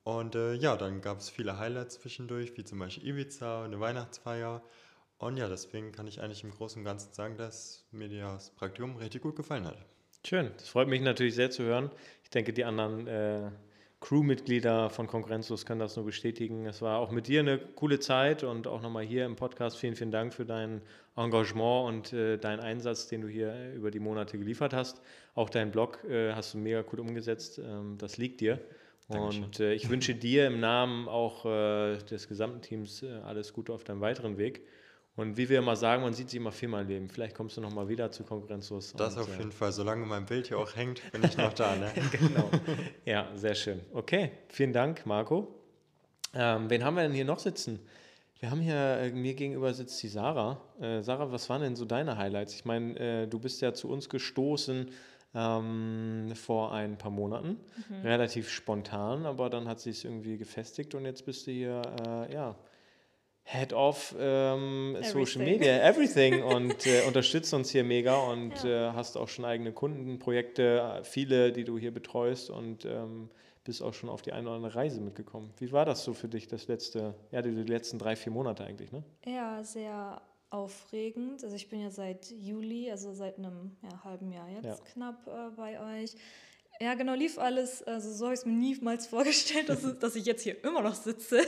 Und 0.04 0.34
äh, 0.34 0.56
ja, 0.56 0.76
dann 0.76 1.02
gab 1.02 1.20
es 1.20 1.30
viele 1.30 1.60
Highlights 1.60 2.00
zwischendurch, 2.00 2.58
wie 2.58 2.64
zum 2.64 2.80
Beispiel 2.80 3.08
Ibiza, 3.10 3.64
eine 3.64 3.80
Weihnachtsfeier. 3.80 4.64
Und 5.20 5.38
ja, 5.38 5.48
deswegen 5.48 5.92
kann 5.92 6.08
ich 6.08 6.20
eigentlich 6.20 6.44
im 6.44 6.50
Großen 6.50 6.80
und 6.80 6.86
Ganzen 6.86 7.14
sagen, 7.14 7.38
dass 7.38 7.86
mir 7.92 8.10
das 8.10 8.50
Praktikum 8.56 8.96
richtig 8.96 9.22
gut 9.22 9.36
gefallen 9.36 9.68
hat. 9.68 9.78
Schön, 10.26 10.52
das 10.58 10.68
freut 10.68 10.88
mich 10.88 11.02
natürlich 11.02 11.36
sehr 11.36 11.52
zu 11.52 11.62
hören. 11.62 11.92
Ich 12.24 12.32
denke, 12.32 12.54
die 12.54 12.66
anderen 12.66 13.06
äh, 13.06 13.52
Crewmitglieder 14.06 14.92
von 14.92 15.08
Konkurrenzlos 15.08 15.66
können 15.66 15.80
das 15.80 15.96
nur 15.96 16.06
bestätigen. 16.06 16.68
Es 16.68 16.80
war 16.84 17.00
auch 17.00 17.10
mit 17.10 17.28
dir 17.28 17.40
eine 17.40 17.58
coole 17.58 18.00
Zeit 18.00 18.44
und 18.44 18.68
auch 18.68 18.84
nochmal 18.84 19.04
hier 19.04 19.26
im 19.26 19.36
Podcast 19.36 19.78
vielen, 19.78 19.96
vielen 19.96 20.12
Dank 20.12 20.32
für 20.32 20.46
dein 20.46 20.84
Engagement 21.16 21.88
und 21.88 22.14
äh, 22.14 22.38
deinen 22.38 22.60
Einsatz, 22.60 23.08
den 23.08 23.22
du 23.22 23.28
hier 23.28 23.74
über 23.74 23.90
die 23.90 24.00
Monate 24.00 24.38
geliefert 24.38 24.76
hast. 24.76 25.02
Auch 25.34 25.50
deinen 25.50 25.72
Blog 25.72 26.04
äh, 26.08 26.34
hast 26.34 26.54
du 26.54 26.60
mega 26.60 26.84
cool 26.94 27.00
umgesetzt. 27.00 27.58
Ähm, 27.58 27.98
das 27.98 28.18
liegt 28.18 28.42
dir. 28.42 28.60
Dankeschön. 29.10 29.44
Und 29.44 29.60
äh, 29.60 29.74
ich 29.74 29.90
wünsche 29.90 30.14
dir 30.14 30.46
im 30.46 30.60
Namen 30.60 31.08
auch 31.08 31.44
äh, 31.48 31.98
des 31.98 32.28
gesamten 32.28 32.62
Teams 32.62 33.02
äh, 33.02 33.10
alles 33.26 33.54
Gute 33.54 33.74
auf 33.74 33.84
deinem 33.84 34.02
weiteren 34.02 34.38
Weg. 34.38 34.62
Und 35.18 35.38
wie 35.38 35.48
wir 35.48 35.60
immer 35.60 35.78
sagen, 35.78 36.04
man 36.04 36.14
sieht 36.14 36.30
sich 36.30 36.40
immer 36.40 36.52
viermal 36.52 36.82
im 36.82 36.88
Leben. 36.90 37.10
Vielleicht 37.10 37.36
kommst 37.36 37.56
du 37.56 37.62
nochmal 37.62 37.88
wieder 37.88 38.12
zu 38.12 38.24
Konkurrenzlos. 38.24 38.94
Das 38.98 39.18
auf 39.18 39.34
äh, 39.34 39.38
jeden 39.38 39.52
Fall, 39.52 39.72
solange 39.72 40.06
mein 40.06 40.26
Bild 40.26 40.48
hier 40.48 40.60
auch 40.60 40.76
hängt, 40.76 41.02
bin 41.12 41.24
ich 41.24 41.38
noch 41.38 41.54
da. 41.54 41.76
Ne? 41.76 41.90
genau. 42.12 42.50
Ja, 43.06 43.30
sehr 43.36 43.56
schön. 43.56 43.80
Okay, 43.94 44.32
vielen 44.50 44.74
Dank, 44.74 45.06
Marco. 45.06 45.48
Ähm, 46.34 46.70
wen 46.70 46.84
haben 46.84 46.96
wir 46.96 47.04
denn 47.04 47.14
hier 47.14 47.24
noch 47.24 47.40
sitzen? 47.40 47.80
Wir 48.40 48.52
haben 48.52 48.60
hier, 48.60 48.76
äh, 48.76 49.12
mir 49.12 49.34
gegenüber 49.36 49.74
sitzt 49.74 50.04
die 50.04 50.10
Sarah. 50.10 50.60
Äh, 50.82 51.02
Sarah, 51.02 51.32
was 51.32 51.50
waren 51.50 51.62
denn 51.62 51.78
so 51.78 51.86
deine 51.86 52.18
Highlights? 52.18 52.54
Ich 52.54 52.66
meine, 52.66 53.00
äh, 53.00 53.28
du 53.28 53.40
bist 53.40 53.62
ja 53.62 53.74
zu 53.74 53.90
uns 53.90 54.10
gestoßen 54.10 54.92
ähm, 55.34 56.32
vor 56.36 56.74
ein 56.74 56.98
paar 56.98 57.12
Monaten, 57.12 57.58
relativ 58.04 58.50
spontan, 58.50 59.26
aber 59.26 59.50
dann 59.50 59.68
hat 59.68 59.80
sie 59.80 59.90
es 59.92 60.04
irgendwie 60.04 60.38
gefestigt 60.38 60.96
und 60.96 61.06
jetzt 61.06 61.26
bist 61.26 61.48
du 61.48 61.52
hier, 61.52 61.82
äh, 62.06 62.34
ja, 62.34 62.56
Head 63.48 63.74
of 63.74 64.16
ähm, 64.20 64.98
Social. 65.04 65.46
Media, 65.46 65.78
everything 65.78 66.42
und 66.42 66.86
äh, 66.88 67.04
unterstützt 67.08 67.54
uns 67.54 67.70
hier 67.70 67.84
mega 67.84 68.16
und 68.16 68.66
äh, 68.66 68.92
hast 68.92 69.18
auch 69.18 69.30
schon 69.30 69.46
eigene 69.46 69.72
Kundenprojekte, 69.72 71.00
äh, 71.00 71.04
viele, 71.04 71.52
die 71.52 71.64
du 71.64 71.78
hier 71.78 71.94
betreust 71.94 72.50
und 72.50 72.86
ähm, 72.86 73.30
bist 73.64 73.84
auch 73.84 73.94
schon 73.94 74.10
auf 74.10 74.24
die 74.24 74.34
eine 74.34 74.48
oder 74.48 74.56
andere 74.58 74.76
Reise 74.76 75.00
mitgekommen. 75.00 75.54
Wie 75.58 75.72
war 75.72 75.86
das 75.86 76.04
so 76.04 76.14
für 76.14 76.28
dich, 76.28 76.48
das 76.48 76.68
letzte, 76.68 77.14
ja, 77.32 77.44
die, 77.44 77.54
die 77.54 77.64
letzten 77.72 78.00
drei, 78.00 78.16
vier 78.16 78.32
Monate 78.32 78.64
eigentlich, 78.64 78.92
ne? 78.92 79.04
Ja, 79.26 79.64
sehr 79.64 80.22
aufregend. 80.50 81.44
Also 81.44 81.56
ich 81.56 81.70
bin 81.70 81.82
ja 81.82 81.92
seit 81.92 82.32
Juli, 82.32 82.90
also 82.90 83.14
seit 83.14 83.38
einem 83.38 83.76
ja, 83.84 84.04
halben 84.04 84.32
Jahr 84.32 84.50
jetzt 84.50 84.66
Ja. 84.66 84.76
knapp 84.94 85.28
äh, 85.28 85.50
bei 85.56 86.02
euch. 86.02 86.16
Ja, 86.82 86.94
genau, 86.94 87.14
lief 87.14 87.38
alles, 87.38 87.84
also 87.84 88.12
so 88.12 88.26
habe 88.26 88.34
ich 88.34 88.42
es 88.42 88.46
mir 88.46 88.52
niemals 88.52 89.08
vorgestellt, 89.16 89.70
dass, 89.70 89.82
dass 90.00 90.16
ich 90.16 90.26
jetzt 90.26 90.44
hier 90.44 90.62
immer 90.64 90.82
noch 90.82 90.96
sitze. 90.96 91.40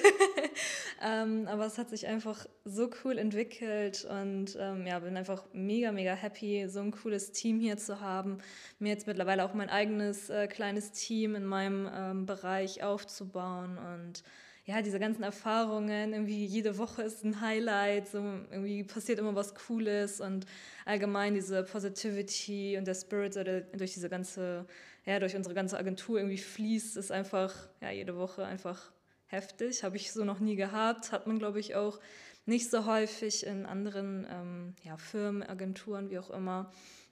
ähm, 1.04 1.48
aber 1.48 1.66
es 1.66 1.78
hat 1.78 1.90
sich 1.90 2.08
einfach 2.08 2.46
so 2.64 2.90
cool 3.04 3.18
entwickelt 3.18 4.06
und 4.10 4.58
ähm, 4.58 4.88
ja, 4.88 5.00
bin 5.00 5.18
einfach 5.18 5.44
mega, 5.52 5.92
mega 5.92 6.14
happy, 6.14 6.68
so 6.70 6.80
ein 6.80 6.92
cooles 6.92 7.34
Team 7.34 7.60
hier 7.60 7.78
zu 7.78 8.00
haben. 8.00 8.38
Mir 8.80 8.90
jetzt 8.90 9.06
mittlerweile 9.06 9.44
auch 9.44 9.54
mein 9.54 9.70
eigenes 9.70 10.30
äh, 10.30 10.48
kleines 10.48 10.92
Team 10.92 11.36
in 11.36 11.46
meinem 11.46 11.90
ähm, 11.94 12.26
Bereich 12.26 12.84
aufzubauen 12.84 13.78
und 13.78 14.24
ja, 14.68 14.82
diese 14.82 15.00
ganzen 15.00 15.24
Erfahrungen, 15.24 16.12
irgendwie 16.12 16.46
jede 16.46 16.78
Woche 16.78 17.02
ist 17.02 17.24
ein 17.24 17.40
Highlight, 17.40 18.10
so 18.10 18.18
irgendwie 18.52 18.84
passiert 18.84 19.18
immer 19.18 19.34
was 19.34 19.56
Cooles 19.56 20.20
und 20.20 20.46
allgemein 20.86 21.34
diese 21.36 21.64
Positivity 21.64 22.78
und 22.78 22.86
der 22.86 22.96
Spirit, 22.96 23.36
durch 23.78 23.94
diese 23.94 24.10
ganze, 24.10 24.66
ja, 25.08 25.20
durch 25.20 25.38
unsere 25.38 25.56
ganze 25.56 25.78
Agentur 25.78 26.18
irgendwie 26.18 26.38
fließt, 26.38 26.98
ist 26.98 27.14
einfach, 27.14 27.56
ja, 27.82 27.90
jede 27.92 28.18
Woche 28.18 28.46
einfach 28.46 28.92
heftig. 29.28 29.84
Habe 29.84 29.96
ich 29.96 30.12
so 30.12 30.26
noch 30.26 30.40
nie 30.40 30.58
gehabt, 30.58 31.14
hat 31.14 31.28
man, 31.28 31.40
glaube 31.40 31.62
ich, 31.62 31.76
auch 31.76 32.00
nicht 32.46 32.70
so 32.70 32.86
häufig 32.86 33.46
in 33.46 33.66
anderen 33.66 34.28
ähm, 34.30 34.76
ja, 34.84 34.98
Firmen, 34.98 35.44
Agenturen, 35.44 36.10
wie 36.10 36.20
auch 36.20 36.30
immer. 36.30 36.72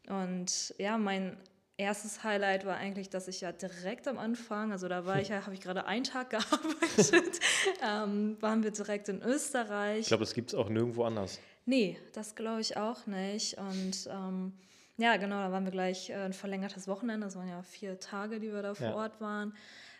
Und 0.10 0.76
ja, 0.78 0.98
mein 0.98 1.38
erstes 1.78 2.22
Highlight 2.26 2.66
war 2.66 2.76
eigentlich, 2.76 3.10
dass 3.10 3.30
ich 3.30 3.40
ja 3.40 3.54
direkt 3.54 4.10
am 4.10 4.18
Anfang, 4.18 4.74
also 4.74 4.90
da 4.90 5.06
war 5.06 5.22
ich 5.22 5.30
ja, 5.30 5.46
habe 5.46 5.54
ich 5.54 5.62
gerade 5.62 5.86
einen 5.86 6.04
Tag 6.04 6.30
gearbeitet, 6.32 7.40
ähm, 7.82 8.36
waren 8.42 8.62
wir 8.62 8.72
direkt 8.72 9.08
in 9.08 9.22
Österreich. 9.22 10.02
Ich 10.02 10.08
glaube, 10.08 10.26
das 10.26 10.34
gibt 10.34 10.50
es 10.50 10.56
auch 10.56 10.68
nirgendwo 10.68 11.06
anders. 11.06 11.40
Nee, 11.66 11.98
das 12.12 12.36
glaube 12.36 12.60
ich 12.60 12.76
auch 12.76 13.08
nicht. 13.08 13.58
Und 13.58 14.10
ähm, 14.12 14.52
ja, 14.98 15.18
genau, 15.18 15.42
da 15.42 15.52
waren 15.52 15.66
wir 15.66 15.72
gleich 15.72 16.10
äh, 16.10 16.16
ein 16.16 16.34
verlängertes 16.34 16.88
Wochenende. 16.88 17.28
Das 17.28 17.36
waren 17.36 17.50
ja 17.50 17.62
vier 17.64 18.00
Tage, 18.00 18.40
die 18.40 18.52
wir 18.52 18.62
da 18.62 18.74
vor 18.74 18.88
Ja. 18.88 18.96
Ort 18.96 19.20
waren. 19.22 19.54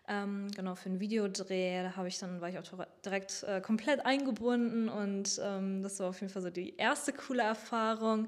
Ähm, 0.08 0.50
genau, 0.56 0.76
für 0.76 0.90
einen 0.90 1.00
Videodreh, 1.00 1.82
da 1.82 1.96
habe 1.96 2.08
ich 2.08 2.20
dann, 2.20 2.40
war 2.40 2.50
ich 2.50 2.60
auch 2.60 2.86
direkt 3.04 3.44
äh, 3.44 3.60
komplett 3.60 4.06
eingebunden 4.06 4.88
und 4.88 5.42
ähm, 5.44 5.82
das 5.82 6.00
war 6.00 6.10
auf 6.10 6.22
jeden 6.22 6.32
Fall 6.32 6.44
so 6.44 6.52
die 6.52 6.76
erste 6.78 7.12
coole 7.12 7.42
Erfahrung. 7.42 8.28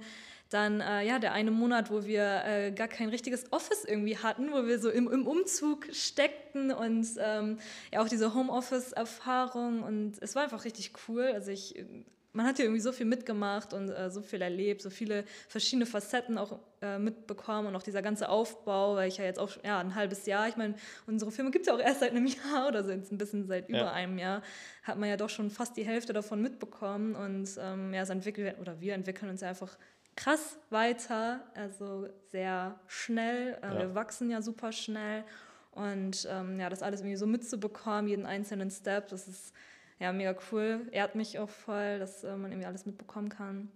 Dann, 0.50 0.81
äh, 0.81 1.05
ja, 1.05 1.19
der 1.19 1.33
eine 1.33 1.51
Monat, 1.51 1.91
wo 1.91 2.05
wir 2.05 2.43
äh, 2.45 2.71
gar 2.71 2.88
kein 2.88 3.09
richtiges 3.09 3.51
Office 3.51 3.86
irgendwie 3.86 4.17
hatten, 4.17 4.51
wo 4.53 4.65
wir 4.65 4.79
so 4.79 4.89
im, 4.89 5.07
im 5.12 5.27
Umzug 5.27 5.86
steckten 5.91 6.71
und 6.71 7.05
ähm, 7.19 7.59
ja 7.93 8.01
auch 8.01 8.07
diese 8.07 8.33
Homeoffice-Erfahrung 8.33 9.83
und 9.83 10.17
es 10.21 10.36
war 10.36 10.43
einfach 10.43 10.65
richtig 10.65 10.93
cool. 11.07 11.25
Also 11.33 11.51
ich 11.51 11.75
man 12.38 12.46
hat 12.46 12.60
ja 12.60 12.65
irgendwie 12.65 12.82
so 12.82 12.91
viel 12.91 13.08
mitgemacht 13.08 13.74
und 13.74 13.89
äh, 13.89 14.12
so 14.12 14.22
viel 14.22 14.41
erlebt, 14.44 14.84
so 14.84 14.91
viele 14.91 15.24
verschiedene 15.48 15.88
Facetten 15.88 16.38
auch 16.38 16.60
äh, 16.82 17.00
mitbekommen 17.00 17.67
und 17.67 17.75
auch 17.75 17.82
dieser 17.82 18.03
ganze 18.03 18.29
Aufbau, 18.29 18.96
weil 18.96 19.08
ich 19.10 19.17
ja 19.17 19.25
jetzt 19.25 19.39
auch 19.39 19.50
ja, 19.63 19.79
ein 19.79 19.96
halbes 19.96 20.27
Jahr, 20.27 20.48
ich 20.48 20.56
meine, 20.56 20.75
unsere 21.08 21.32
Firma 21.32 21.50
gibt 21.50 21.63
es 21.63 21.67
ja 21.67 21.74
auch 21.75 21.79
erst 21.79 22.01
seit 22.01 22.12
einem 22.12 22.27
Jahr 22.53 22.67
oder 22.67 22.84
so, 22.84 22.91
jetzt 22.91 23.12
ein 23.12 23.17
bisschen 23.17 23.48
seit 23.48 23.67
über 23.70 23.79
Ja. 23.79 23.91
einem 23.91 24.20
Jahr, 24.20 24.44
hat 24.84 25.00
man 25.00 25.10
ja 25.10 25.17
doch 25.17 25.29
schon 25.29 25.50
fast 25.50 25.75
die 25.77 25.84
Hälfte 25.84 26.13
davon 26.13 26.39
mitbekommen 26.41 27.15
und 27.15 27.50
ähm, 27.60 27.91
ja, 27.94 28.03
es 28.03 28.10
entwickelt, 28.12 28.60
oder 28.60 28.79
wir 28.79 28.94
entwickeln 28.94 29.29
uns 29.32 29.41
ja 29.41 29.50
einfach 29.50 29.75
krass 30.15 30.60
weiter, 30.70 31.41
also 31.56 32.08
sehr 32.27 32.79
schnell, 32.86 33.58
äh, 33.63 33.67
Ja. 33.67 33.79
wir 33.79 33.96
wachsen 33.96 34.29
ja 34.29 34.44
super 34.44 34.72
schnell 34.72 35.24
und 35.72 36.27
ähm, 36.32 36.60
ja, 36.60 36.70
das 36.70 36.84
alles 36.84 37.00
irgendwie 37.01 37.17
so 37.17 37.25
mitzubekommen, 37.25 38.08
jeden 38.08 38.27
einzelnen 38.27 38.70
Step, 38.70 39.08
das 39.10 39.27
ist 39.27 39.53
ja, 40.00 40.12
mega 40.13 40.36
cool. 40.51 40.88
Ehrt 40.92 41.16
mich 41.16 41.39
auch 41.39 41.50
voll, 41.50 42.00
dass 42.00 42.24
äh, 42.24 42.36
man 42.36 42.51
irgendwie 42.51 42.68
alles 42.68 42.86
mitbekommen 42.86 43.30
kann. 43.30 43.72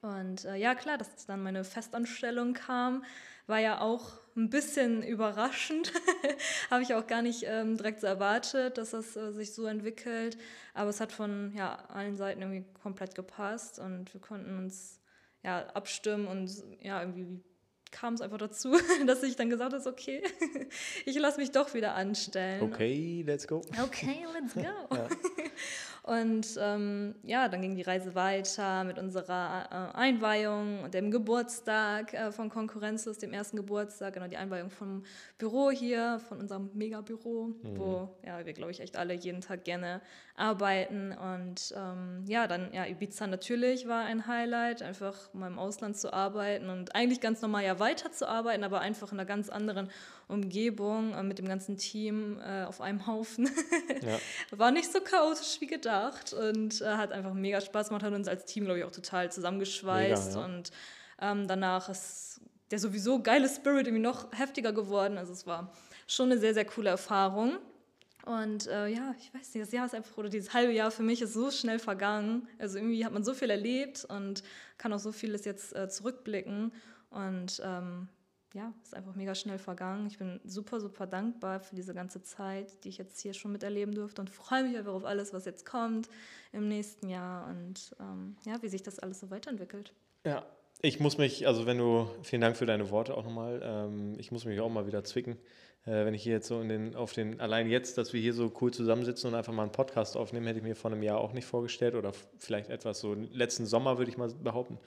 Und 0.00 0.44
äh, 0.44 0.56
ja, 0.56 0.74
klar, 0.74 0.96
dass 0.98 1.26
dann 1.26 1.42
meine 1.42 1.64
Festanstellung 1.64 2.54
kam, 2.54 3.04
war 3.46 3.58
ja 3.58 3.80
auch 3.80 4.12
ein 4.36 4.50
bisschen 4.50 5.02
überraschend. 5.06 5.92
Habe 6.70 6.82
ich 6.82 6.94
auch 6.94 7.06
gar 7.06 7.22
nicht 7.22 7.44
ähm, 7.46 7.76
direkt 7.76 8.00
so 8.00 8.06
erwartet, 8.06 8.78
dass 8.78 8.90
das 8.90 9.16
äh, 9.16 9.32
sich 9.32 9.54
so 9.54 9.66
entwickelt. 9.66 10.38
Aber 10.74 10.90
es 10.90 11.00
hat 11.00 11.12
von 11.12 11.52
ja, 11.56 11.74
allen 11.88 12.16
Seiten 12.16 12.42
irgendwie 12.42 12.64
komplett 12.80 13.14
gepasst 13.14 13.78
und 13.78 14.12
wir 14.14 14.20
konnten 14.20 14.58
uns 14.58 15.00
ja, 15.42 15.66
abstimmen 15.68 16.26
und 16.26 16.50
ja, 16.80 17.00
irgendwie 17.00 17.42
kam 17.92 18.14
es 18.14 18.20
einfach 18.20 18.38
dazu, 18.38 18.76
dass 19.06 19.22
ich 19.22 19.36
dann 19.36 19.50
gesagt 19.50 19.72
habe, 19.72 19.86
okay, 19.88 20.22
ich 21.04 21.18
lasse 21.18 21.40
mich 21.40 21.50
doch 21.50 21.74
wieder 21.74 21.94
anstellen. 21.94 22.62
Okay, 22.62 23.22
let's 23.26 23.46
go. 23.46 23.62
Okay, 23.82 24.24
let's 24.32 24.54
go. 24.54 24.62
Und 26.08 26.58
ähm, 26.58 27.16
ja, 27.22 27.48
dann 27.50 27.60
ging 27.60 27.76
die 27.76 27.82
Reise 27.82 28.14
weiter 28.14 28.82
mit 28.84 28.98
unserer 28.98 29.92
äh, 29.94 29.94
Einweihung 29.94 30.82
und 30.82 30.94
dem 30.94 31.10
Geburtstag 31.10 32.14
äh, 32.14 32.32
von 32.32 32.48
Konkurrenzus, 32.48 33.18
dem 33.18 33.34
ersten 33.34 33.58
Geburtstag, 33.58 34.14
genau 34.14 34.26
die 34.26 34.38
Einweihung 34.38 34.70
vom 34.70 35.04
Büro 35.36 35.70
hier, 35.70 36.18
von 36.26 36.38
unserem 36.38 36.70
Megabüro, 36.72 37.50
wo 37.62 38.08
ja, 38.24 38.46
wir, 38.46 38.54
glaube 38.54 38.70
ich, 38.70 38.80
echt 38.80 38.96
alle 38.96 39.12
jeden 39.12 39.42
Tag 39.42 39.64
gerne 39.64 40.00
arbeiten. 40.34 41.12
Und 41.12 41.74
ähm, 41.76 42.24
ja, 42.26 42.46
dann 42.46 42.72
ja, 42.72 42.86
Ibiza 42.86 43.26
natürlich 43.26 43.86
war 43.86 44.06
ein 44.06 44.26
Highlight, 44.26 44.80
einfach 44.80 45.34
mal 45.34 45.48
im 45.48 45.58
Ausland 45.58 45.98
zu 45.98 46.14
arbeiten 46.14 46.70
und 46.70 46.94
eigentlich 46.94 47.20
ganz 47.20 47.42
normal 47.42 47.64
ja 47.64 47.78
weiterzuarbeiten, 47.80 48.64
aber 48.64 48.80
einfach 48.80 49.12
in 49.12 49.18
einer 49.18 49.26
ganz 49.26 49.50
anderen 49.50 49.90
Umgebung 50.28 51.14
äh, 51.14 51.22
mit 51.22 51.38
dem 51.38 51.48
ganzen 51.48 51.76
Team 51.76 52.38
äh, 52.40 52.64
auf 52.64 52.80
einem 52.80 53.06
Haufen. 53.06 53.50
Ja. 54.00 54.18
War 54.56 54.70
nicht 54.70 54.92
so 54.92 55.00
chaotisch 55.00 55.60
wie 55.60 55.66
gedacht 55.66 56.32
und 56.32 56.80
äh, 56.80 56.84
hat 56.84 57.10
einfach 57.10 57.34
mega 57.34 57.60
Spaß 57.60 57.88
gemacht, 57.88 58.04
hat 58.04 58.12
uns 58.12 58.28
als 58.28 58.44
Team, 58.44 58.64
glaube 58.64 58.78
ich, 58.78 58.84
auch 58.84 58.92
total 58.92 59.32
zusammengeschweißt 59.32 60.28
Mega, 60.28 60.40
ja. 60.40 60.44
und 60.44 60.70
ähm, 61.20 61.48
danach 61.48 61.88
ist 61.88 62.40
der 62.70 62.78
sowieso 62.78 63.20
geile 63.22 63.48
Spirit 63.48 63.86
irgendwie 63.86 64.02
noch 64.02 64.30
heftiger 64.32 64.72
geworden. 64.72 65.18
Also 65.18 65.32
es 65.32 65.46
war 65.46 65.72
schon 66.06 66.30
eine 66.30 66.40
sehr, 66.40 66.54
sehr 66.54 66.64
coole 66.64 66.90
Erfahrung. 66.90 67.58
Und 68.24 68.66
äh, 68.66 68.88
ja, 68.88 69.14
ich 69.18 69.32
weiß 69.32 69.54
nicht, 69.54 69.66
das 69.66 69.72
Jahr 69.72 69.86
ist 69.86 69.94
einfach, 69.94 70.16
oder 70.18 70.28
dieses 70.28 70.52
halbe 70.52 70.72
Jahr 70.72 70.90
für 70.90 71.02
mich 71.02 71.22
ist 71.22 71.32
so 71.32 71.50
schnell 71.50 71.78
vergangen. 71.78 72.46
Also 72.58 72.78
irgendwie 72.78 73.04
hat 73.04 73.12
man 73.12 73.24
so 73.24 73.32
viel 73.34 73.50
erlebt 73.50 74.04
und 74.04 74.42
kann 74.76 74.92
auch 74.92 74.98
so 74.98 75.12
vieles 75.12 75.44
jetzt 75.44 75.74
äh, 75.74 75.88
zurückblicken. 75.88 76.72
Und 77.10 77.62
ähm, 77.64 78.08
ja, 78.58 78.72
ist 78.82 78.94
einfach 78.94 79.14
mega 79.14 79.34
schnell 79.34 79.58
vergangen. 79.58 80.06
Ich 80.08 80.18
bin 80.18 80.40
super, 80.44 80.80
super 80.80 81.06
dankbar 81.06 81.60
für 81.60 81.76
diese 81.76 81.94
ganze 81.94 82.22
Zeit, 82.22 82.84
die 82.84 82.88
ich 82.88 82.98
jetzt 82.98 83.20
hier 83.20 83.32
schon 83.32 83.52
miterleben 83.52 83.94
durfte 83.94 84.20
und 84.20 84.30
freue 84.30 84.64
mich 84.64 84.76
einfach 84.76 84.92
auf 84.92 85.04
alles, 85.04 85.32
was 85.32 85.44
jetzt 85.44 85.64
kommt 85.64 86.08
im 86.52 86.68
nächsten 86.68 87.08
Jahr 87.08 87.48
und 87.48 87.94
ähm, 88.00 88.36
ja, 88.44 88.60
wie 88.60 88.68
sich 88.68 88.82
das 88.82 88.98
alles 88.98 89.20
so 89.20 89.30
weiterentwickelt. 89.30 89.94
Ja, 90.24 90.44
ich 90.82 90.98
muss 90.98 91.18
mich, 91.18 91.46
also 91.46 91.66
wenn 91.66 91.78
du, 91.78 92.10
vielen 92.22 92.42
Dank 92.42 92.56
für 92.56 92.66
deine 92.66 92.90
Worte 92.90 93.16
auch 93.16 93.24
nochmal. 93.24 93.60
Ähm, 93.62 94.16
ich 94.18 94.32
muss 94.32 94.44
mich 94.44 94.58
auch 94.60 94.68
mal 94.68 94.86
wieder 94.86 95.04
zwicken, 95.04 95.36
wenn 95.90 96.14
ich 96.14 96.22
hier 96.22 96.34
jetzt 96.34 96.48
so 96.48 96.60
in 96.60 96.68
den, 96.68 96.94
auf 96.94 97.12
den, 97.12 97.40
allein 97.40 97.68
jetzt, 97.68 97.98
dass 97.98 98.12
wir 98.12 98.20
hier 98.20 98.34
so 98.34 98.52
cool 98.60 98.72
zusammensitzen 98.72 99.30
und 99.30 99.36
einfach 99.36 99.52
mal 99.52 99.62
einen 99.62 99.72
Podcast 99.72 100.16
aufnehmen, 100.16 100.46
hätte 100.46 100.58
ich 100.58 100.64
mir 100.64 100.76
vor 100.76 100.90
einem 100.90 101.02
Jahr 101.02 101.18
auch 101.18 101.32
nicht 101.32 101.46
vorgestellt 101.46 101.94
oder 101.94 102.12
vielleicht 102.38 102.70
etwas 102.70 103.00
so 103.00 103.14
letzten 103.14 103.66
Sommer, 103.66 103.98
würde 103.98 104.10
ich 104.10 104.18
mal 104.18 104.28
behaupten. 104.42 104.78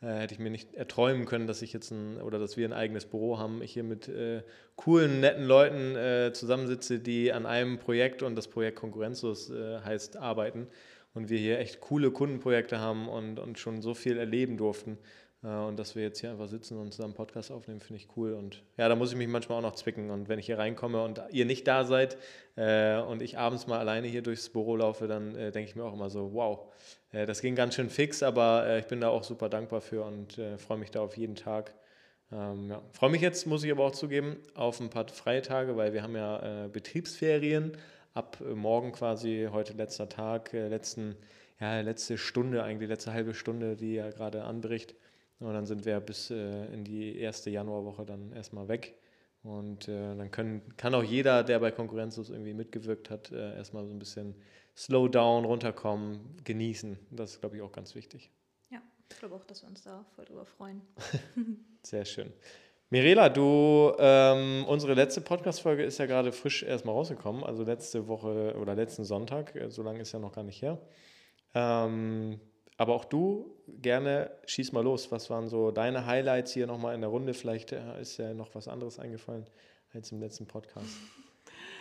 Äh, 0.00 0.14
hätte 0.20 0.34
ich 0.34 0.40
mir 0.40 0.50
nicht 0.50 0.74
erträumen 0.74 1.26
können, 1.26 1.46
dass 1.46 1.60
ich 1.62 1.72
jetzt 1.72 1.90
ein, 1.90 2.20
oder 2.20 2.38
dass 2.38 2.56
wir 2.56 2.66
ein 2.68 2.72
eigenes 2.72 3.06
Büro 3.06 3.38
haben. 3.38 3.62
Ich 3.62 3.72
hier 3.72 3.82
mit 3.82 4.08
äh, 4.08 4.42
coolen, 4.76 5.20
netten 5.20 5.44
Leuten 5.44 5.96
äh, 5.96 6.32
zusammensitze, 6.32 7.00
die 7.00 7.32
an 7.32 7.46
einem 7.46 7.78
Projekt 7.78 8.22
und 8.22 8.36
das 8.36 8.48
Projekt 8.48 8.78
Konkurrenzlos 8.78 9.50
äh, 9.50 9.80
heißt 9.80 10.16
arbeiten 10.16 10.68
und 11.14 11.30
wir 11.30 11.38
hier 11.38 11.58
echt 11.58 11.80
coole 11.80 12.12
Kundenprojekte 12.12 12.78
haben 12.78 13.08
und, 13.08 13.40
und 13.40 13.58
schon 13.58 13.82
so 13.82 13.94
viel 13.94 14.18
erleben 14.18 14.56
durften. 14.56 14.98
Äh, 15.42 15.48
Und 15.48 15.78
dass 15.78 15.94
wir 15.94 16.02
jetzt 16.02 16.20
hier 16.20 16.30
einfach 16.30 16.48
sitzen 16.48 16.78
und 16.78 16.92
zusammen 16.92 17.14
Podcast 17.14 17.50
aufnehmen, 17.50 17.80
finde 17.80 18.02
ich 18.02 18.08
cool. 18.16 18.32
Und 18.32 18.62
ja, 18.76 18.88
da 18.88 18.96
muss 18.96 19.12
ich 19.12 19.18
mich 19.18 19.28
manchmal 19.28 19.58
auch 19.58 19.62
noch 19.62 19.74
zwicken. 19.74 20.10
Und 20.10 20.28
wenn 20.28 20.38
ich 20.38 20.46
hier 20.46 20.58
reinkomme 20.58 21.02
und 21.02 21.20
ihr 21.30 21.44
nicht 21.44 21.66
da 21.66 21.84
seid 21.84 22.16
äh, 22.56 22.98
und 22.98 23.22
ich 23.22 23.38
abends 23.38 23.66
mal 23.66 23.78
alleine 23.78 24.08
hier 24.08 24.22
durchs 24.22 24.48
Büro 24.48 24.76
laufe, 24.76 25.06
dann 25.06 25.34
äh, 25.36 25.52
denke 25.52 25.70
ich 25.70 25.76
mir 25.76 25.84
auch 25.84 25.94
immer 25.94 26.10
so, 26.10 26.32
wow, 26.32 26.72
äh, 27.12 27.26
das 27.26 27.40
ging 27.40 27.54
ganz 27.54 27.74
schön 27.74 27.90
fix, 27.90 28.22
aber 28.22 28.66
äh, 28.66 28.80
ich 28.80 28.86
bin 28.86 29.00
da 29.00 29.08
auch 29.08 29.24
super 29.24 29.48
dankbar 29.48 29.80
für 29.80 30.04
und 30.04 30.38
äh, 30.38 30.58
freue 30.58 30.78
mich 30.78 30.90
da 30.90 31.00
auf 31.00 31.16
jeden 31.16 31.36
Tag. 31.36 31.74
Ähm, 32.32 32.70
ja. 32.70 32.82
Freue 32.92 33.10
mich 33.10 33.22
jetzt, 33.22 33.46
muss 33.46 33.64
ich 33.64 33.70
aber 33.70 33.84
auch 33.84 33.92
zugeben, 33.92 34.36
auf 34.54 34.80
ein 34.80 34.90
paar 34.90 35.08
freie 35.08 35.42
Tage, 35.42 35.76
weil 35.76 35.92
wir 35.92 36.02
haben 36.02 36.16
ja 36.16 36.68
Betriebsferien. 36.68 37.76
Ab 38.14 38.38
morgen 38.40 38.90
quasi, 38.92 39.48
heute 39.52 39.74
letzter 39.74 40.08
Tag, 40.08 40.52
letzten, 40.52 41.14
ja, 41.60 41.80
letzte 41.80 42.18
Stunde, 42.18 42.64
eigentlich 42.64 42.88
letzte 42.88 43.12
halbe 43.12 43.32
Stunde, 43.32 43.76
die 43.76 43.94
ja 43.94 44.10
gerade 44.10 44.42
anbricht. 44.42 44.94
Und 45.40 45.54
dann 45.54 45.66
sind 45.66 45.84
wir 45.84 46.00
bis 46.00 46.30
äh, 46.30 46.66
in 46.72 46.84
die 46.84 47.18
erste 47.18 47.50
Januarwoche 47.50 48.04
dann 48.04 48.32
erstmal 48.32 48.68
weg. 48.68 48.98
Und 49.42 49.88
äh, 49.88 50.16
dann 50.16 50.30
können, 50.30 50.76
kann 50.76 50.94
auch 50.94 51.02
jeder, 51.02 51.44
der 51.44 51.60
bei 51.60 51.70
Konkurrenzlos 51.70 52.30
irgendwie 52.30 52.54
mitgewirkt 52.54 53.08
hat, 53.08 53.30
äh, 53.30 53.56
erstmal 53.56 53.86
so 53.86 53.92
ein 53.92 53.98
bisschen 53.98 54.34
slow 54.76 55.08
down, 55.08 55.44
runterkommen, 55.44 56.36
genießen. 56.44 56.98
Das 57.10 57.32
ist, 57.32 57.40
glaube 57.40 57.56
ich, 57.56 57.62
auch 57.62 57.72
ganz 57.72 57.94
wichtig. 57.94 58.30
Ja, 58.70 58.80
ich 59.08 59.16
glaube 59.16 59.36
auch, 59.36 59.44
dass 59.44 59.62
wir 59.62 59.68
uns 59.68 59.82
da 59.82 60.04
voll 60.16 60.24
drüber 60.24 60.44
freuen. 60.44 60.82
Sehr 61.82 62.04
schön. 62.04 62.32
Mirela, 62.90 63.28
du, 63.28 63.92
ähm, 63.98 64.64
unsere 64.66 64.94
letzte 64.94 65.20
Podcast-Folge 65.20 65.84
ist 65.84 65.98
ja 65.98 66.06
gerade 66.06 66.32
frisch 66.32 66.62
erstmal 66.62 66.94
rausgekommen, 66.94 67.44
also 67.44 67.62
letzte 67.62 68.08
Woche 68.08 68.56
oder 68.58 68.74
letzten 68.74 69.04
Sonntag, 69.04 69.54
äh, 69.54 69.70
so 69.70 69.82
lange 69.82 70.00
ist 70.00 70.12
ja 70.12 70.18
noch 70.18 70.32
gar 70.32 70.44
nicht 70.44 70.62
her. 70.62 70.80
Ähm, 71.54 72.40
aber 72.78 72.94
auch 72.94 73.04
du, 73.04 73.54
gerne 73.66 74.30
schieß 74.46 74.72
mal 74.72 74.84
los. 74.84 75.10
Was 75.10 75.28
waren 75.28 75.48
so 75.48 75.72
deine 75.72 76.06
Highlights 76.06 76.52
hier 76.52 76.66
nochmal 76.66 76.94
in 76.94 77.00
der 77.00 77.10
Runde? 77.10 77.34
Vielleicht 77.34 77.72
äh, 77.72 78.00
ist 78.00 78.16
ja 78.16 78.32
noch 78.32 78.54
was 78.54 78.68
anderes 78.68 78.98
eingefallen 79.00 79.46
als 79.92 80.12
im 80.12 80.20
letzten 80.20 80.46
Podcast. 80.46 80.96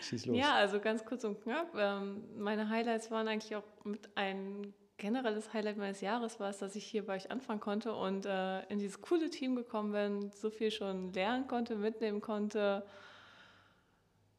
Schieß 0.02 0.26
los. 0.26 0.38
Ja, 0.38 0.56
also 0.56 0.80
ganz 0.80 1.06
kurz 1.06 1.24
und 1.24 1.42
knapp. 1.44 1.74
Ähm, 1.78 2.24
meine 2.36 2.68
Highlights 2.70 3.12
waren 3.12 3.28
eigentlich 3.28 3.56
auch 3.56 3.64
mit 3.84 4.10
ein 4.16 4.74
generelles 4.98 5.54
Highlight 5.54 5.78
meines 5.78 6.02
Jahres 6.02 6.40
war 6.40 6.50
es, 6.50 6.58
dass 6.58 6.76
ich 6.76 6.86
hier 6.86 7.06
bei 7.06 7.16
euch 7.16 7.30
anfangen 7.30 7.60
konnte 7.60 7.94
und 7.94 8.26
äh, 8.26 8.64
in 8.64 8.80
dieses 8.80 9.00
coole 9.00 9.30
Team 9.30 9.56
gekommen 9.56 9.92
bin, 9.92 10.32
so 10.32 10.50
viel 10.50 10.72
schon 10.72 11.14
lernen 11.14 11.48
konnte, 11.48 11.76
mitnehmen 11.76 12.22
konnte. 12.22 12.84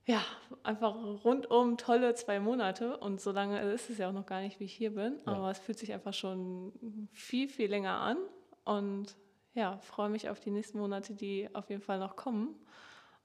Ja, 0.09 0.23
einfach 0.62 0.95
rundum 1.23 1.77
tolle 1.77 2.15
zwei 2.15 2.41
Monate 2.41 2.97
und 2.97 3.21
so 3.21 3.31
lange 3.31 3.61
ist 3.73 3.91
es 3.91 3.99
ja 3.99 4.09
auch 4.09 4.12
noch 4.15 4.25
gar 4.25 4.41
nicht, 4.41 4.59
wie 4.59 4.65
ich 4.65 4.73
hier 4.73 4.95
bin, 4.95 5.19
Ja. 5.27 5.35
aber 5.35 5.50
es 5.50 5.59
fühlt 5.59 5.79
sich 5.79 5.93
einfach 5.93 6.15
schon 6.15 6.73
viel, 7.12 7.47
viel 7.47 7.69
länger 7.69 8.00
an 8.00 8.17
und 8.65 9.17
ja, 9.53 9.77
freue 9.79 10.09
mich 10.09 10.31
auf 10.31 10.41
die 10.41 10.50
nächsten 10.50 10.79
Monate, 10.79 11.12
die 11.15 11.50
auf 11.55 11.69
jeden 11.69 11.83
Fall 11.83 11.99
noch 11.99 12.17
kommen. 12.17 12.55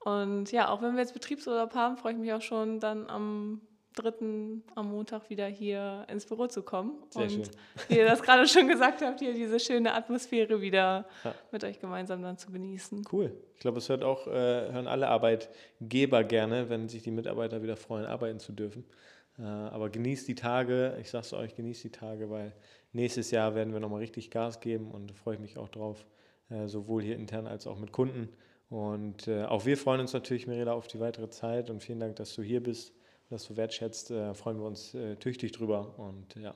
Und 0.00 0.52
ja, 0.52 0.68
auch 0.68 0.82
wenn 0.82 0.92
wir 0.92 1.00
jetzt 1.00 1.14
Betriebsurlaub 1.14 1.74
haben, 1.74 1.96
freue 1.96 2.12
ich 2.12 2.18
mich 2.18 2.34
auch 2.34 2.42
schon 2.42 2.80
dann 2.80 3.08
am 3.08 3.62
dritten 3.94 4.62
am 4.74 4.90
Montag 4.90 5.30
wieder 5.30 5.46
hier 5.46 6.06
ins 6.10 6.26
Büro 6.26 6.46
zu 6.46 6.62
kommen. 6.62 6.92
Sehr 7.10 7.22
und 7.22 7.30
schön. 7.30 7.42
wie 7.88 7.98
ihr 7.98 8.06
das 8.06 8.22
gerade 8.22 8.46
schon 8.46 8.68
gesagt 8.68 9.02
habt, 9.02 9.20
hier 9.20 9.34
diese 9.34 9.58
schöne 9.60 9.94
Atmosphäre 9.94 10.60
wieder 10.60 11.06
Ja. 11.24 11.34
mit 11.52 11.64
euch 11.64 11.78
gemeinsam 11.80 12.22
dann 12.22 12.36
zu 12.38 12.50
genießen. 12.50 13.04
Cool. 13.12 13.32
Ich 13.54 13.60
glaube, 13.60 13.78
es 13.78 13.88
hört 13.88 14.02
auch, 14.04 14.26
äh, 14.26 14.30
hören 14.30 14.86
alle 14.88 15.08
Arbeitgeber 15.08 16.24
gerne, 16.24 16.68
wenn 16.68 16.88
sich 16.88 17.02
die 17.02 17.10
Mitarbeiter 17.10 17.62
wieder 17.62 17.76
freuen, 17.76 18.04
arbeiten 18.06 18.38
zu 18.38 18.52
dürfen. 18.52 18.84
Äh, 19.38 19.42
aber 19.42 19.90
genießt 19.90 20.28
die 20.28 20.34
Tage, 20.34 20.96
ich 21.00 21.10
sage 21.10 21.22
es 21.24 21.32
euch, 21.32 21.54
genießt 21.54 21.84
die 21.84 21.90
Tage, 21.90 22.30
weil 22.30 22.52
nächstes 22.92 23.30
Jahr 23.30 23.54
werden 23.54 23.72
wir 23.72 23.80
nochmal 23.80 24.00
richtig 24.00 24.30
Gas 24.30 24.60
geben 24.60 24.90
und 24.90 25.12
freue 25.12 25.34
ich 25.34 25.40
mich 25.40 25.58
auch 25.58 25.68
drauf, 25.68 26.06
äh, 26.50 26.68
sowohl 26.68 27.02
hier 27.02 27.16
intern 27.16 27.46
als 27.46 27.66
auch 27.66 27.78
mit 27.78 27.90
Kunden. 27.92 28.28
Und 28.70 29.28
äh, 29.28 29.44
auch 29.44 29.66
wir 29.66 29.76
freuen 29.76 30.00
uns 30.00 30.12
natürlich, 30.12 30.46
Mirela, 30.46 30.72
auf 30.72 30.86
die 30.86 31.00
weitere 31.00 31.28
Zeit 31.30 31.70
und 31.70 31.82
vielen 31.82 32.00
Dank, 32.00 32.16
dass 32.16 32.34
du 32.34 32.42
hier 32.42 32.62
bist, 32.62 32.94
dass 33.34 33.46
du 33.46 33.56
wertschätzt. 33.56 34.10
Äh, 34.10 34.32
freuen 34.34 34.58
wir 34.58 34.66
uns 34.66 34.94
äh, 34.94 35.16
tüchtig 35.16 35.52
drüber 35.52 35.98
und 35.98 36.34
ja. 36.36 36.54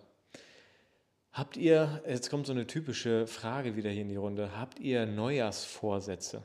Habt 1.33 1.57
ihr, 1.57 2.03
jetzt 2.09 2.31
kommt 2.31 2.47
so 2.47 2.53
eine 2.53 2.67
typische 2.67 3.27
Frage 3.27 3.77
wieder 3.77 3.91
hier 3.91 4.03
in 4.03 4.09
die 4.09 4.17
Runde, 4.17 4.59
habt 4.59 4.81
ihr 4.81 5.07
Neujahrsvorsätze? 5.07 6.43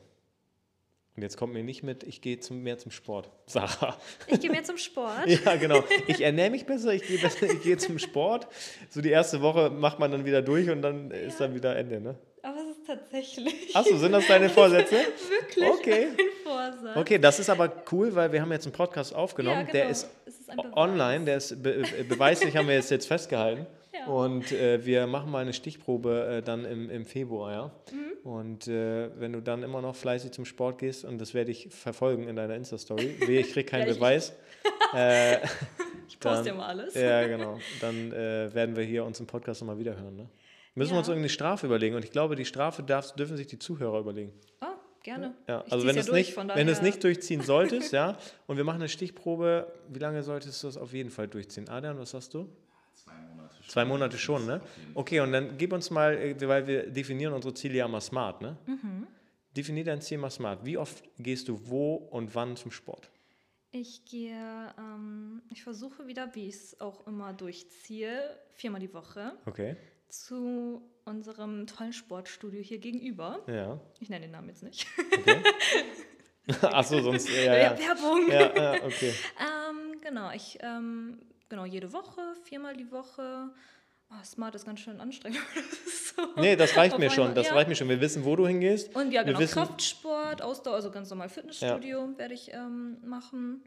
Und 1.16 1.22
jetzt 1.22 1.36
kommt 1.36 1.52
mir 1.52 1.62
nicht 1.62 1.84
mit, 1.84 2.02
ich 2.02 2.20
gehe 2.20 2.40
zum, 2.40 2.62
mehr 2.62 2.76
zum 2.76 2.90
Sport. 2.90 3.30
Sarah. 3.46 3.96
Ich 4.26 4.40
gehe 4.40 4.50
mehr 4.50 4.64
zum 4.64 4.76
Sport. 4.76 5.26
Ja, 5.26 5.56
genau. 5.56 5.82
Ich 6.08 6.20
ernähre 6.20 6.50
mich 6.50 6.66
besser, 6.66 6.92
ich 6.92 7.06
gehe, 7.06 7.18
besser, 7.18 7.46
ich 7.46 7.62
gehe 7.62 7.78
zum 7.78 7.98
Sport. 7.98 8.48
So 8.90 9.00
die 9.00 9.10
erste 9.10 9.40
Woche 9.40 9.70
macht 9.70 10.00
man 10.00 10.10
dann 10.10 10.24
wieder 10.24 10.42
durch 10.42 10.68
und 10.68 10.82
dann 10.82 11.10
ist 11.12 11.40
dann 11.40 11.54
wieder 11.54 11.76
Ende, 11.76 12.00
ne? 12.00 12.18
Tatsächlich 12.98 13.74
Achso, 13.76 13.96
sind 13.96 14.12
das 14.12 14.26
deine 14.26 14.48
Vorsätze? 14.48 14.94
wirklich 15.30 15.68
Okay. 15.68 16.06
Vorsatz. 16.44 16.96
Okay, 16.96 17.18
das 17.18 17.38
ist 17.40 17.50
aber 17.50 17.72
cool, 17.92 18.14
weil 18.14 18.32
wir 18.32 18.40
haben 18.40 18.52
jetzt 18.52 18.66
einen 18.66 18.72
Podcast 18.74 19.14
aufgenommen. 19.14 19.56
Ja, 19.58 19.62
genau. 19.62 19.72
Der 19.72 19.88
ist 19.88 20.08
ist 20.26 20.50
online, 20.76 21.24
der 21.24 21.36
ist 21.38 21.62
be 21.62 21.82
be- 21.82 22.04
beweislich, 22.04 22.56
haben 22.56 22.68
wir 22.68 22.74
jetzt, 22.74 22.90
jetzt 22.90 23.06
festgehalten. 23.06 23.66
Ja. 23.96 24.06
Und 24.12 24.50
äh, 24.50 24.84
wir 24.84 25.06
machen 25.06 25.30
mal 25.30 25.38
eine 25.42 25.52
Stichprobe 25.52 26.38
äh, 26.38 26.42
dann 26.42 26.64
im, 26.64 26.90
im 26.90 27.04
Februar, 27.06 27.52
ja. 27.52 27.70
Mhm. 27.92 28.28
Und 28.28 28.66
äh, 28.66 29.08
wenn 29.20 29.32
du 29.32 29.40
dann 29.40 29.62
immer 29.62 29.80
noch 29.80 29.94
fleißig 29.94 30.32
zum 30.32 30.44
Sport 30.44 30.78
gehst, 30.78 31.04
und 31.04 31.18
das 31.20 31.32
werde 31.32 31.52
ich 31.52 31.68
verfolgen 31.70 32.26
in 32.26 32.34
deiner 32.34 32.56
Insta-Story, 32.56 33.14
ich 33.20 33.52
kriege 33.52 33.64
keinen 33.70 33.86
Beweis. 33.86 34.32
äh, 34.96 35.36
Ich 36.08 36.18
poste 36.18 36.46
dann- 36.46 36.54
immer 36.56 36.66
alles. 36.66 36.94
ja, 36.94 37.24
genau. 37.28 37.60
Dann 37.80 38.10
äh, 38.12 38.52
werden 38.52 38.74
wir 38.74 38.82
hier 38.82 39.04
uns 39.04 39.20
im 39.20 39.26
Podcast 39.26 39.60
nochmal 39.62 39.78
wiederhören. 39.78 40.16
Ne? 40.16 40.26
Müssen 40.74 40.90
wir 40.90 40.94
Ja. 40.94 40.98
uns 41.00 41.08
irgendeine 41.08 41.28
Strafe 41.28 41.66
überlegen. 41.66 41.94
Und 41.96 42.04
ich 42.04 42.10
glaube, 42.10 42.34
die 42.36 42.44
Strafe 42.44 42.82
darf, 42.82 43.14
dürfen 43.14 43.36
sich 43.36 43.46
die 43.46 43.58
Zuhörer 43.58 44.00
überlegen. 44.00 44.32
Oh, 44.60 44.66
gerne. 45.02 45.34
Ja, 45.46 45.62
Ich 45.66 45.72
also 45.72 45.86
wenn, 45.86 45.94
ja 45.94 46.00
es 46.00 46.06
durch, 46.06 46.26
nicht, 46.28 46.34
von 46.34 46.48
wenn 46.48 46.66
du 46.66 46.72
es 46.72 46.82
nicht 46.82 47.02
durchziehen 47.04 47.42
solltest, 47.52 47.92
ja, 47.92 48.16
und 48.46 48.56
wir 48.56 48.64
machen 48.64 48.76
eine 48.80 48.88
Stichprobe, 48.88 49.72
wie 49.88 49.98
lange 50.00 50.22
solltest 50.22 50.62
du 50.62 50.68
es 50.68 50.76
auf 50.76 50.92
jeden 50.92 51.10
Fall 51.10 51.28
durchziehen? 51.28 51.68
Adrian, 51.68 51.98
was 51.98 52.10
sagst 52.10 52.34
du? 52.34 52.48
Zwei 52.94 53.12
Monate 53.34 53.54
schon. 53.56 53.68
Zwei 53.68 53.84
Monate 53.84 54.18
schon, 54.18 54.46
ne? 54.46 54.60
Okay, 54.94 55.20
und 55.20 55.32
dann 55.32 55.56
gib 55.58 55.72
uns 55.72 55.90
mal, 55.90 56.14
äh, 56.16 56.48
weil 56.48 56.66
wir 56.66 56.90
definieren 56.90 57.32
unsere 57.34 57.54
Ziele 57.54 57.74
ja 57.76 57.86
mal 57.88 58.00
smart, 58.00 58.40
ne? 58.42 58.56
Mhm. 58.66 59.06
Definier 59.56 59.84
dein 59.84 60.00
Ziel 60.00 60.18
mal 60.18 60.30
smart. 60.30 60.64
Wie 60.64 60.76
oft 60.76 61.04
gehst 61.18 61.46
du 61.48 61.60
wo 61.68 61.94
und 61.94 62.34
wann 62.34 62.56
zum 62.56 62.72
Sport? 62.72 63.08
Ich 63.70 64.04
gehe, 64.04 64.34
ähm, 64.78 65.42
ich 65.52 65.62
versuche 65.62 66.06
wieder, 66.08 66.32
wie 66.34 66.48
ich 66.48 66.54
es 66.54 66.80
auch 66.80 67.06
immer 67.06 67.32
durchziehe, 67.32 68.20
viermal 68.52 68.80
die 68.80 68.92
Woche 68.92 69.32
Okay, 69.46 69.76
zu 70.22 70.82
unserem 71.04 71.66
tollen 71.66 71.92
Sportstudio 71.92 72.60
hier 72.62 72.78
gegenüber. 72.78 73.40
ja. 73.46 73.80
Ich 74.00 74.08
nenne 74.08 74.22
den 74.26 74.32
Namen 74.32 74.48
jetzt 74.48 74.62
nicht. 74.62 74.86
Okay. 75.18 75.42
Achso, 76.62 77.00
sonst, 77.00 77.28
ja, 77.30 77.56
ja. 77.56 77.78
Werbung. 77.78 78.28
Ja, 78.30 78.54
ja, 78.74 78.84
okay. 78.84 79.14
Ähm, 79.40 80.00
genau, 80.02 80.30
ich, 80.32 80.58
ähm, 80.60 81.18
genau, 81.48 81.64
jede 81.64 81.92
Woche, 81.92 82.20
viermal 82.44 82.76
die 82.76 82.90
Woche. 82.90 83.50
Oh, 84.10 84.24
Smart 84.24 84.54
ist 84.54 84.66
ganz 84.66 84.80
schön 84.80 85.00
anstrengend. 85.00 85.40
So 86.16 86.22
Nee, 86.40 86.54
das 86.54 86.76
reicht 86.76 86.96
mir 86.98 87.10
schon. 87.10 87.34
Das 87.34 87.48
ja. 87.48 87.54
reicht 87.54 87.68
mir 87.68 87.74
schon. 87.74 87.88
Wir 87.88 88.00
wissen, 88.00 88.24
wo 88.24 88.36
du 88.36 88.46
hingehst. 88.46 88.94
Und 88.94 89.10
ja, 89.10 89.22
Wir 89.22 89.32
genau, 89.32 89.40
wissen- 89.40 89.54
Kraftsport, 89.54 90.42
Ausdauer, 90.42 90.74
also 90.76 90.92
ganz 90.92 91.10
normal 91.10 91.28
Fitnessstudio 91.28 92.16
werde 92.16 92.34
ich 92.34 92.52
ähm, 92.52 92.98
machen. 93.04 93.64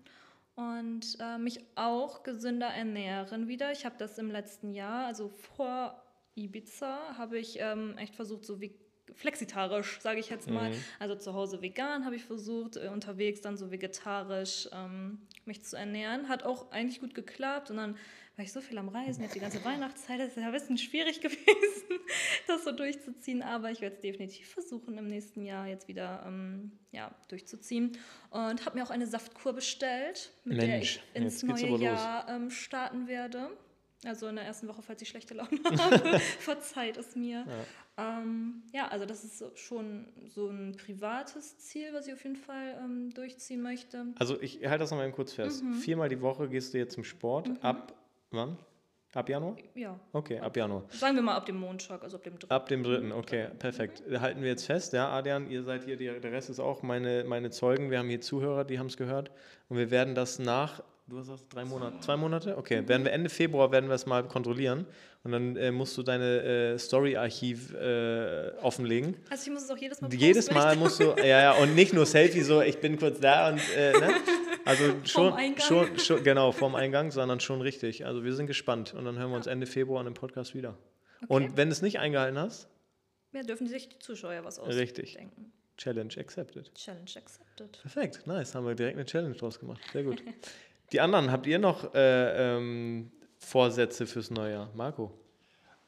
Und 0.56 1.18
äh, 1.20 1.38
mich 1.40 1.60
auch 1.76 2.24
gesünder 2.24 2.68
ernähren 2.68 3.50
wieder. 3.50 3.74
Ich 3.74 3.86
habe 3.86 3.96
das 3.98 4.18
im 4.18 4.32
letzten 4.32 4.72
Jahr, 4.72 5.08
also 5.08 5.28
vor 5.28 6.02
Ibiza, 6.38 7.18
habe 7.18 7.40
ich 7.40 7.58
ähm, 7.60 7.98
echt 7.98 8.16
versucht, 8.16 8.46
so 8.46 8.62
wie 8.62 8.74
flexitarisch, 9.14 10.00
sage 10.02 10.20
ich 10.20 10.30
jetzt 10.30 10.50
mal. 10.50 10.72
Also 11.00 11.16
zu 11.16 11.34
Hause 11.34 11.62
vegan 11.62 12.06
habe 12.06 12.16
ich 12.16 12.24
versucht, 12.24 12.78
äh, 12.78 12.90
unterwegs 12.90 13.42
dann 13.42 13.58
so 13.58 13.72
vegetarisch 13.72 14.70
ähm, 14.74 15.20
mich 15.46 15.64
zu 15.64 15.78
ernähren. 15.78 16.30
Hat 16.30 16.44
auch 16.44 16.72
eigentlich 16.72 17.00
gut 17.00 17.16
geklappt. 17.16 17.72
Und 17.72 17.78
dann 17.78 17.96
war 18.36 18.46
ich 18.46 18.52
so 18.52 18.62
viel 18.62 18.78
am 18.78 18.90
Reisen, 18.90 19.24
jetzt 19.24 19.34
die 19.34 19.40
ganze 19.40 19.66
Weihnachtszeit, 19.66 20.20
das 20.20 20.30
ist 20.30 20.38
ja 20.38 20.46
ein 20.46 20.52
bisschen 20.52 20.78
schwierig 20.78 21.22
gewesen, 21.22 22.00
das 22.46 22.64
so 22.64 22.72
durchzuziehen. 22.72 23.42
Aber 23.42 23.72
ich 23.72 23.82
werde 23.82 23.96
es 23.96 24.02
definitiv 24.02 24.50
versuchen, 24.50 24.98
im 24.98 25.08
nächsten 25.08 25.44
Jahr 25.44 25.68
jetzt 25.68 25.88
wieder 25.88 26.24
ähm, 26.28 26.72
ja, 26.92 27.16
durchzuziehen. 27.30 27.98
Und 28.30 28.66
habe 28.66 28.78
mir 28.78 28.84
auch 28.84 28.92
eine 28.92 29.08
Saftkur 29.08 29.54
bestellt, 29.54 30.32
mit 30.44 30.62
der 30.62 30.68
Mensch, 30.68 31.00
ich 31.14 31.22
ins 31.22 31.42
neue. 31.42 31.78
Jahr 31.78 32.30
ähm, 32.30 32.52
starten 32.52 33.08
werde. 33.08 33.50
Also 34.06 34.28
in 34.28 34.36
der 34.36 34.46
ersten 34.46 34.68
Woche, 34.68 34.82
falls 34.82 35.02
ich 35.02 35.10
schlechte 35.10 35.34
Laune 35.34 35.50
habe, 35.80 36.20
verzeiht 36.40 36.98
es 36.98 37.16
mir. 37.16 37.46
Ja. 37.98 38.20
Ähm, 38.20 38.62
ja, 38.72 38.88
also 38.90 39.06
das 39.06 39.24
ist 39.24 39.58
schon 39.58 40.06
so 40.28 40.50
ein 40.50 40.76
privates 40.78 41.58
Ziel, 41.58 41.88
was 41.94 42.08
ich 42.08 42.14
auf 42.14 42.24
jeden 42.24 42.36
Fall 42.36 42.80
ähm, 42.84 43.12
durchziehen 43.14 43.62
möchte. 43.62 44.06
Also 44.20 44.40
ich 44.40 44.64
halte 44.66 44.80
das 44.80 44.92
nochmal 44.92 45.08
eben 45.08 45.16
kurz 45.16 45.34
fest. 45.34 45.64
Viermal 45.82 46.10
die 46.10 46.22
Woche 46.22 46.48
gehst 46.48 46.74
du 46.74 46.78
jetzt 46.78 46.94
zum 46.94 47.04
Sport. 47.04 47.50
Ab 47.62 47.94
wann? 48.30 48.58
Ab 49.14 49.30
Januar? 49.30 49.56
Ja, 49.74 50.00
Okay, 50.14 50.38
ab 50.40 50.56
Januar. 50.56 50.84
sagen 50.90 51.16
wir 51.16 51.24
mal 51.24 51.36
ab 51.36 51.48
dem 51.48 51.58
Montag, 51.60 52.04
also 52.04 52.18
ab 52.18 52.24
dem 52.24 52.38
dritten. 52.38 52.54
Ab 52.54 52.68
dem 52.70 52.84
dritten, 52.84 53.12
okay, 53.12 53.48
perfekt. 53.58 54.04
Halten 54.20 54.42
wir 54.42 54.50
jetzt 54.50 54.66
fest, 54.66 54.94
ja, 54.94 55.10
Adrian, 55.10 55.50
ihr 55.50 55.64
seid 55.64 55.86
hier, 55.86 55.98
der 55.98 56.32
Rest 56.32 56.52
ist 56.52 56.60
auch 56.60 56.84
meine, 56.84 57.24
meine 57.24 57.50
Zeugen. 57.50 57.90
Wir 57.90 57.98
haben 57.98 58.10
hier 58.10 58.22
Zuhörer, 58.22 58.64
die 58.64 58.78
haben 58.78 58.88
es 58.88 58.98
gehört. 58.98 59.32
Und 59.70 59.78
wir 59.78 59.90
werden 59.90 60.14
das 60.14 60.38
nach, 60.38 60.84
du 61.08 61.18
hast 61.18 61.28
gesagt, 61.28 61.54
drei 61.54 61.66
Monate, 61.66 62.00
zwei 62.02 62.18
Monate? 62.18 62.58
Okay, 62.58 62.88
werden 62.88 63.04
wir 63.06 63.12
Ende 63.12 63.30
Februar 63.30 63.72
werden 63.72 63.90
wir 63.90 63.96
es 63.96 64.06
mal 64.06 64.24
kontrollieren. 64.28 64.86
Und 65.24 65.32
dann 65.32 65.56
äh, 65.58 65.72
musst 65.72 65.98
du 65.98 66.04
deine 66.04 66.42
äh, 66.44 66.78
Story-Archiv 66.78 67.74
äh, 67.74 68.52
offenlegen. 68.62 69.18
Also 69.30 69.48
ich 69.48 69.54
muss 69.54 69.64
es 69.64 69.70
auch 69.70 69.78
jedes 69.78 70.00
Mal 70.00 70.14
Jedes 70.14 70.52
Mal 70.52 70.76
musst 70.78 71.00
du, 71.02 71.16
ja, 71.18 71.26
ja, 71.26 71.52
und 71.54 71.76
nicht 71.76 71.94
nur 71.94 72.06
Selfie, 72.06 72.42
so 72.42 72.62
ich 72.62 72.80
bin 72.80 72.98
kurz 72.98 73.20
da 73.20 73.50
und, 73.50 73.62
äh, 73.76 73.92
ne? 73.94 74.10
Also 74.66 74.84
schon, 75.06 75.34
schon, 75.60 75.98
schon, 75.98 76.24
genau, 76.26 76.52
vorm 76.52 76.76
Eingang, 76.76 77.12
sondern 77.12 77.40
schon 77.40 77.62
richtig. 77.62 78.06
Also 78.06 78.26
wir 78.26 78.34
sind 78.34 78.48
gespannt 78.48 78.94
und 78.94 79.06
dann 79.06 79.18
hören 79.18 79.30
wir 79.30 79.38
uns 79.38 79.48
Ende 79.48 79.66
Februar 79.66 80.02
an 80.02 80.06
dem 80.08 80.14
Podcast 80.14 80.56
wieder. 80.56 80.78
Und 81.30 81.56
wenn 81.56 81.70
du 81.70 81.72
es 81.72 81.82
nicht 81.82 82.00
eingehalten 82.00 82.38
hast, 82.38 82.68
Ja, 83.32 83.44
dürfen 83.44 83.68
sich 83.68 83.88
die 83.88 84.00
Zuschauer 84.00 84.44
was 84.44 84.62
Richtig. 84.66 85.12
ausdenken. 85.12 85.54
Challenge 85.78 86.14
accepted. 86.18 86.74
Challenge 86.74 87.12
accepted. 87.16 87.80
Perfekt, 87.82 88.28
nice, 88.28 88.56
haben 88.56 88.66
wir 88.66 88.76
direkt 88.76 88.98
eine 88.98 89.06
Challenge 89.06 89.36
draus 89.36 89.58
gemacht. 89.58 89.80
Sehr 89.94 90.04
gut. 90.04 90.22
Die 90.92 91.02
anderen, 91.02 91.32
habt 91.32 91.48
ihr 91.48 91.60
noch 91.60 91.94
äh, 91.94 92.56
ähm, 92.58 93.12
Vorsätze 93.40 94.08
fürs 94.08 94.32
neue 94.32 94.54
Jahr? 94.54 94.70
Marco? 94.74 95.12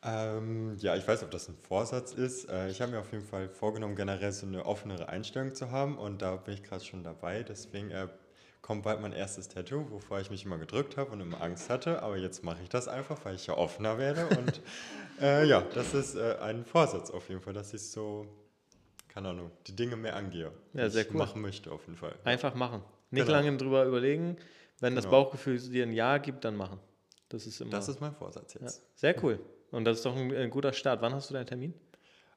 Ähm, 0.01 0.75
ja, 0.79 0.95
ich 0.95 1.07
weiß, 1.07 1.23
ob 1.23 1.31
das 1.31 1.49
ein 1.49 1.55
Vorsatz 1.67 2.13
ist. 2.13 2.49
Äh, 2.49 2.69
ich 2.69 2.81
habe 2.81 2.91
mir 2.93 2.99
auf 2.99 3.11
jeden 3.11 3.25
Fall 3.25 3.49
vorgenommen, 3.49 3.95
generell 3.95 4.31
so 4.31 4.45
eine 4.45 4.65
offenere 4.65 5.09
Einstellung 5.09 5.53
zu 5.55 5.71
haben 5.71 5.97
und 5.97 6.21
da 6.21 6.35
bin 6.37 6.53
ich 6.53 6.63
gerade 6.63 6.83
schon 6.83 7.03
dabei. 7.03 7.43
Deswegen 7.43 7.91
äh, 7.91 8.07
kommt 8.61 8.83
bald 8.83 9.01
mein 9.01 9.11
erstes 9.11 9.49
Tattoo, 9.49 9.89
wovor 9.91 10.19
ich 10.21 10.31
mich 10.31 10.45
immer 10.45 10.57
gedrückt 10.57 10.95
habe 10.95 11.11
und 11.11 11.19
immer 11.21 11.41
Angst 11.41 11.69
hatte. 11.69 12.01
Aber 12.01 12.17
jetzt 12.17 12.43
mache 12.43 12.61
ich 12.63 12.69
das 12.69 12.87
einfach, 12.87 13.23
weil 13.25 13.35
ich 13.35 13.47
ja 13.47 13.57
offener 13.57 13.97
werde. 13.97 14.25
Und 14.37 14.61
äh, 15.21 15.45
ja, 15.45 15.61
das 15.73 15.93
ist 15.93 16.15
äh, 16.15 16.37
ein 16.41 16.63
Vorsatz 16.65 17.09
auf 17.11 17.27
jeden 17.27 17.41
Fall, 17.41 17.53
dass 17.53 17.73
ich 17.73 17.81
so, 17.89 18.25
keine 19.09 19.29
Ahnung, 19.29 19.51
die 19.67 19.75
Dinge 19.75 19.97
mehr 19.97 20.15
angehe. 20.15 20.51
Ja, 20.73 20.89
sehr 20.89 21.01
ich 21.03 21.09
cool. 21.11 21.17
machen 21.17 21.41
möchte 21.41 21.71
auf 21.73 21.85
jeden 21.87 21.97
Fall. 21.97 22.15
Einfach 22.23 22.53
machen. 22.55 22.83
Nicht 23.11 23.25
Genau. 23.25 23.37
lange 23.37 23.57
drüber 23.57 23.83
überlegen. 23.85 24.37
Wenn 24.81 24.95
das 24.95 25.05
Genau. 25.05 25.23
Bauchgefühl 25.23 25.59
dir 25.59 25.83
ein 25.83 25.93
Ja 25.93 26.17
gibt, 26.17 26.43
dann 26.45 26.55
machen. 26.55 26.79
Das 27.29 27.45
ist 27.45 27.61
immer. 27.61 27.71
Das 27.71 27.87
ist 27.89 28.01
mein 28.01 28.13
Vorsatz 28.13 28.53
ja, 28.55 28.61
jetzt. 28.61 28.83
sehr 28.95 29.23
cool. 29.23 29.39
Und 29.71 29.85
das 29.85 29.97
ist 29.97 30.05
doch 30.05 30.15
ein, 30.15 30.33
ein 30.35 30.49
guter 30.49 30.73
Start. 30.73 31.01
Wann 31.01 31.13
hast 31.13 31.29
du 31.29 31.33
deinen 31.35 31.45
Termin? 31.45 31.73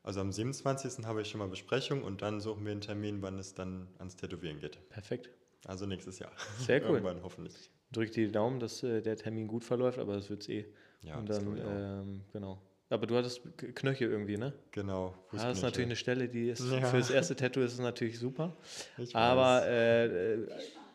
Also 0.02 0.20
am 0.20 0.32
27. 0.32 1.04
habe 1.06 1.22
ich 1.22 1.28
schon 1.28 1.38
mal 1.38 1.48
Besprechung 1.48 2.02
und 2.02 2.22
dann 2.22 2.40
suchen 2.40 2.64
wir 2.64 2.72
einen 2.72 2.80
Termin, 2.80 3.22
wann 3.22 3.38
es 3.38 3.54
dann 3.54 3.88
ans 3.98 4.16
Tätowieren 4.16 4.58
geht. 4.58 4.78
Perfekt. 4.90 5.30
Also 5.64 5.86
nächstes 5.86 6.18
Jahr. 6.18 6.32
Sehr 6.58 6.80
cool. 6.82 6.96
Irgendwann 6.96 7.22
hoffentlich. 7.22 7.70
Drück 7.92 8.10
dir 8.10 8.26
die 8.26 8.32
Daumen, 8.32 8.58
dass 8.58 8.82
äh, 8.82 9.00
der 9.00 9.16
Termin 9.16 9.46
gut 9.46 9.64
verläuft, 9.64 9.98
aber 9.98 10.14
das 10.14 10.28
wird 10.28 10.42
es 10.42 10.48
eh. 10.48 10.66
Ja, 11.02 11.16
Und 11.18 11.28
das 11.28 11.38
dann, 11.38 11.56
ähm, 11.56 12.20
genau. 12.32 12.60
Aber 12.90 13.06
du 13.06 13.16
hattest 13.16 13.40
Knöchel 13.56 14.10
irgendwie, 14.10 14.36
ne? 14.36 14.52
Genau. 14.72 15.14
Ja, 15.32 15.44
das 15.48 15.58
ist 15.58 15.62
natürlich 15.62 15.86
eine 15.86 15.96
Stelle, 15.96 16.28
die 16.28 16.50
ist 16.50 16.60
Ja. 16.70 16.80
für 16.82 16.98
das 16.98 17.10
erste 17.10 17.34
Tattoo 17.36 17.60
ist 17.60 17.72
es 17.74 17.78
natürlich 17.78 18.18
super. 18.18 18.54
Ich 18.98 19.14
Aber 19.16 19.62
weiß. 19.62 19.64
äh, 19.66 20.34
äh, 20.34 20.48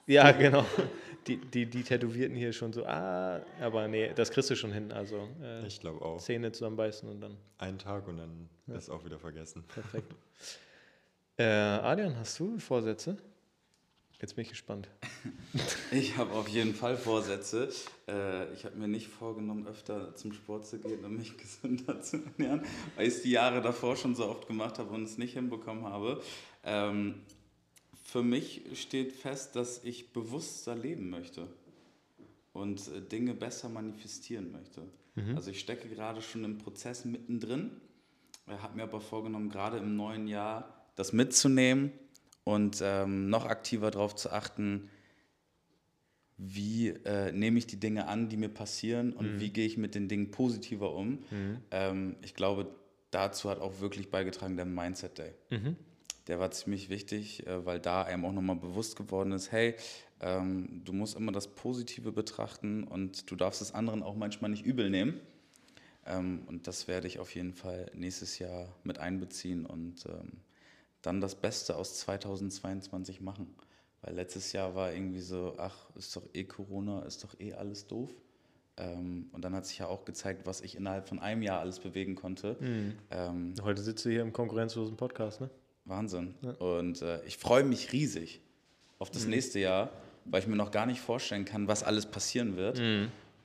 ja, 0.08 0.32
genau. 0.32 0.66
Die, 1.28 1.38
die, 1.38 1.66
die 1.66 1.84
Tätowierten 1.84 2.38
hier 2.38 2.54
schon 2.54 2.72
so, 2.72 2.86
ah, 2.86 3.42
aber 3.60 3.88
nee, 3.90 4.12
das 4.16 4.32
kriegst 4.32 4.50
du 4.50 4.56
schon 4.56 4.72
hin. 4.72 4.92
Also 4.94 5.28
äh, 5.44 5.68
Ich 5.68 5.80
glaube 5.82 6.04
auch. 6.04 6.18
Zähne 6.20 6.52
zusammenbeißen 6.54 7.08
und 7.10 7.20
dann 7.22 7.36
Einen 7.58 7.78
Tag 7.80 8.08
und 8.08 8.18
dann 8.18 8.50
ist 8.76 8.90
auch 8.90 9.04
wieder 9.04 9.20
vergessen. 9.20 9.64
perfekt. 9.74 10.14
äh, 11.38 11.44
Adrian, 11.44 12.18
hast 12.18 12.40
du 12.40 12.58
Vorsätze? 12.60 13.18
Jetzt 14.22 14.36
bin 14.36 14.44
ich 14.44 14.50
gespannt. 14.50 14.90
Ich 15.92 16.18
habe 16.18 16.32
auf 16.34 16.48
jeden 16.50 16.74
Fall 16.76 16.98
Vorsätze. 16.98 17.70
Äh, 18.08 18.52
ich 18.54 18.66
habe 18.66 18.76
mir 18.76 18.88
nicht 18.88 19.08
vorgenommen, 19.08 19.68
öfter 19.68 20.16
zum 20.16 20.34
Sport 20.34 20.66
zu 20.68 20.80
gehen 20.80 21.04
und 21.06 21.16
mich 21.18 21.38
gesünder 21.38 22.02
zu 22.02 22.18
ernähren, 22.38 22.64
weil 22.96 23.08
ich 23.08 23.16
es 23.16 23.22
die 23.22 23.32
Jahre 23.32 23.62
davor 23.62 23.96
schon 23.96 24.16
so 24.16 24.28
oft 24.28 24.48
gemacht 24.48 24.80
habe 24.80 24.94
und 24.94 25.04
es 25.04 25.18
nicht 25.18 25.34
hinbekommen 25.34 25.86
habe. 25.86 26.22
Ähm, 26.64 27.22
für 28.08 28.24
mich 28.24 28.62
steht 28.74 29.12
fest, 29.12 29.58
dass 29.58 29.84
ich 29.84 30.14
bewusster 30.14 30.76
leben 30.76 31.10
möchte 31.10 31.46
und 32.54 32.80
äh, 32.88 33.02
Dinge 33.02 33.34
besser 33.34 33.68
manifestieren 33.68 34.52
möchte. 34.54 34.84
Also 35.36 35.52
ich 35.52 35.60
stecke 35.60 35.90
gerade 35.90 36.22
schon 36.22 36.46
im 36.46 36.58
Prozess 36.58 37.04
mittendrin, 37.04 37.72
habe 38.48 38.78
mir 38.78 38.84
aber 38.84 39.02
vorgenommen, 39.02 39.50
gerade 39.50 39.78
im 39.78 39.98
neuen 39.98 40.28
Jahr 40.30 40.86
das 40.96 41.12
mitzunehmen 41.12 41.92
und 42.46 42.80
ähm, 42.82 43.30
noch 43.30 43.46
aktiver 43.46 43.92
darauf 43.92 44.16
zu 44.16 44.32
achten, 44.32 44.90
wie 46.38 46.90
äh, 46.90 47.34
nehme 47.34 47.58
ich 47.58 47.68
die 47.68 47.80
Dinge 47.80 48.08
an, 48.08 48.30
die 48.30 48.38
mir 48.38 48.50
passieren 48.50 49.12
und 49.12 49.26
wie 49.42 49.50
gehe 49.50 49.66
ich 49.66 49.76
mit 49.78 49.96
den 49.96 50.08
Dingen 50.08 50.32
positiver 50.32 50.94
um. 50.94 51.24
Ähm, 51.72 52.16
ich 52.22 52.36
glaube, 52.36 52.74
dazu 53.12 53.50
hat 53.50 53.60
auch 53.60 53.82
wirklich 53.82 54.12
beigetragen 54.12 54.56
der 54.56 54.66
Mindset 54.66 55.18
Day. 55.18 55.34
Der 56.28 56.40
war 56.40 56.52
ziemlich 56.52 56.90
wichtig, 56.90 57.48
äh, 57.48 57.66
weil 57.66 57.80
da 57.80 58.04
einem 58.04 58.26
auch 58.26 58.34
nochmal 58.34 58.58
bewusst 58.58 58.96
geworden 58.96 59.32
ist, 59.32 59.52
hey, 59.52 59.76
ähm, 60.20 60.82
du 60.84 60.94
musst 60.94 61.16
immer 61.16 61.32
das 61.32 61.48
Positive 61.48 62.12
betrachten 62.12 62.84
und 62.84 63.30
du 63.30 63.36
darfst 63.36 63.62
es 63.62 63.74
anderen 63.74 64.04
auch 64.04 64.16
manchmal 64.16 64.52
nicht 64.52 64.66
übel 64.66 64.90
nehmen. 64.90 65.20
Ähm, 66.06 66.44
und 66.48 66.68
das 66.68 66.88
werde 66.88 67.08
ich 67.08 67.20
auf 67.20 67.36
jeden 67.36 67.54
Fall 67.54 67.92
nächstes 67.94 68.40
Jahr 68.40 68.68
mit 68.84 69.00
einbeziehen 69.00 69.66
und 69.66 70.06
ähm, 70.08 70.42
dann 71.02 71.22
das 71.22 71.36
Beste 71.36 71.76
aus 71.76 72.00
2022 72.00 73.22
machen. 73.22 73.56
Weil 74.02 74.16
letztes 74.16 74.52
Jahr 74.52 74.76
war 74.76 74.94
irgendwie 74.94 75.20
so, 75.20 75.56
ach, 75.58 75.90
ist 75.96 76.16
doch 76.16 76.24
eh 76.34 76.44
Corona, 76.44 77.02
ist 77.04 77.24
doch 77.24 77.40
eh 77.40 77.54
alles 77.54 77.88
doof. 77.88 78.10
Ähm, 78.78 79.30
und 79.32 79.44
dann 79.44 79.56
hat 79.56 79.66
sich 79.66 79.80
ja 79.80 79.88
auch 79.88 80.06
gezeigt, 80.06 80.46
was 80.46 80.62
ich 80.62 80.76
innerhalb 80.76 81.08
von 81.08 81.20
einem 81.20 81.42
Jahr 81.42 81.60
alles 81.60 81.80
bewegen 81.80 82.16
konnte. 82.16 82.58
Ähm, 83.12 83.54
Heute 83.62 83.82
sitzt 83.82 84.06
du 84.06 84.10
hier 84.10 84.22
im 84.22 84.34
konkurrenzlosen 84.34 84.98
Podcast, 84.98 85.42
ne? 85.42 85.50
Wahnsinn. 85.88 86.36
Und 86.60 87.02
äh, 87.02 87.24
ich 87.26 87.38
freue 87.38 87.64
mich 87.64 87.92
riesig 87.94 88.42
auf 89.00 89.10
das 89.10 89.26
nächste 89.26 89.60
Jahr, 89.60 89.90
weil 90.26 90.42
ich 90.42 90.48
mir 90.48 90.56
noch 90.56 90.72
gar 90.72 90.86
nicht 90.86 91.00
vorstellen 91.00 91.46
kann, 91.46 91.68
was 91.68 91.84
alles 91.84 92.06
passieren 92.06 92.58
wird 92.58 92.82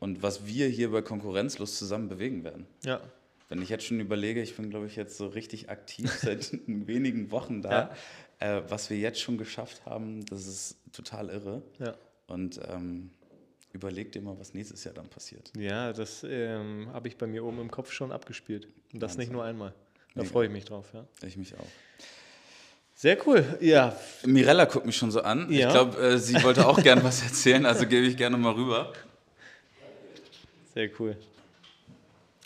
und 0.00 0.22
was 0.22 0.46
wir 0.46 0.66
hier 0.66 0.90
bei 0.90 1.00
Konkurrenzlos 1.00 1.78
zusammen 1.78 2.08
bewegen 2.08 2.42
werden. 2.42 2.66
Ja. 2.84 3.00
Wenn 3.48 3.62
ich 3.62 3.68
jetzt 3.68 3.84
schon 3.84 4.00
überlege, 4.00 4.42
ich 4.42 4.56
bin, 4.56 4.70
glaube 4.70 4.86
ich, 4.86 4.96
jetzt 4.96 5.16
so 5.16 5.26
richtig 5.26 5.68
aktiv 5.68 6.10
seit 6.22 6.50
wenigen 6.66 7.30
Wochen 7.30 7.62
da, 7.62 7.94
äh, 8.38 8.62
was 8.68 8.90
wir 8.90 8.96
jetzt 8.96 9.20
schon 9.20 9.38
geschafft 9.38 9.84
haben, 9.86 10.24
das 10.26 10.46
ist 10.46 10.76
total 10.92 11.28
irre. 11.28 11.62
Ja. 11.78 11.94
Und 12.26 12.58
ähm, 12.68 13.10
überleg 13.72 14.10
dir 14.10 14.22
mal, 14.22 14.38
was 14.38 14.54
nächstes 14.54 14.82
Jahr 14.84 14.94
dann 14.94 15.08
passiert. 15.08 15.52
Ja, 15.56 15.92
das 15.92 16.24
ähm, 16.28 16.88
habe 16.92 17.08
ich 17.08 17.16
bei 17.16 17.26
mir 17.26 17.44
oben 17.44 17.60
im 17.60 17.70
Kopf 17.70 17.92
schon 17.92 18.10
abgespielt. 18.10 18.68
Und 18.92 19.00
das 19.00 19.16
nicht 19.16 19.28
Wahnsinn. 19.28 19.32
nur 19.34 19.44
einmal. 19.44 19.74
Da 20.14 20.24
freue 20.24 20.46
ich 20.46 20.52
mich 20.52 20.64
drauf, 20.64 20.90
ja. 20.92 21.06
Ich 21.22 21.36
mich 21.36 21.54
auch. 21.54 21.68
Sehr 23.02 23.18
cool. 23.26 23.44
Ja, 23.58 23.96
Mirella 24.24 24.64
guckt 24.66 24.86
mich 24.86 24.96
schon 24.96 25.10
so 25.10 25.22
an. 25.22 25.50
Ja. 25.50 25.66
Ich 25.66 25.72
glaube, 25.74 25.98
äh, 26.00 26.18
sie 26.18 26.40
wollte 26.44 26.64
auch 26.68 26.80
gern 26.80 27.02
was 27.02 27.20
erzählen, 27.24 27.66
also 27.66 27.84
gebe 27.84 28.06
ich 28.06 28.16
gerne 28.16 28.36
mal 28.36 28.52
rüber. 28.52 28.92
sehr 30.72 30.88
cool. 31.00 31.16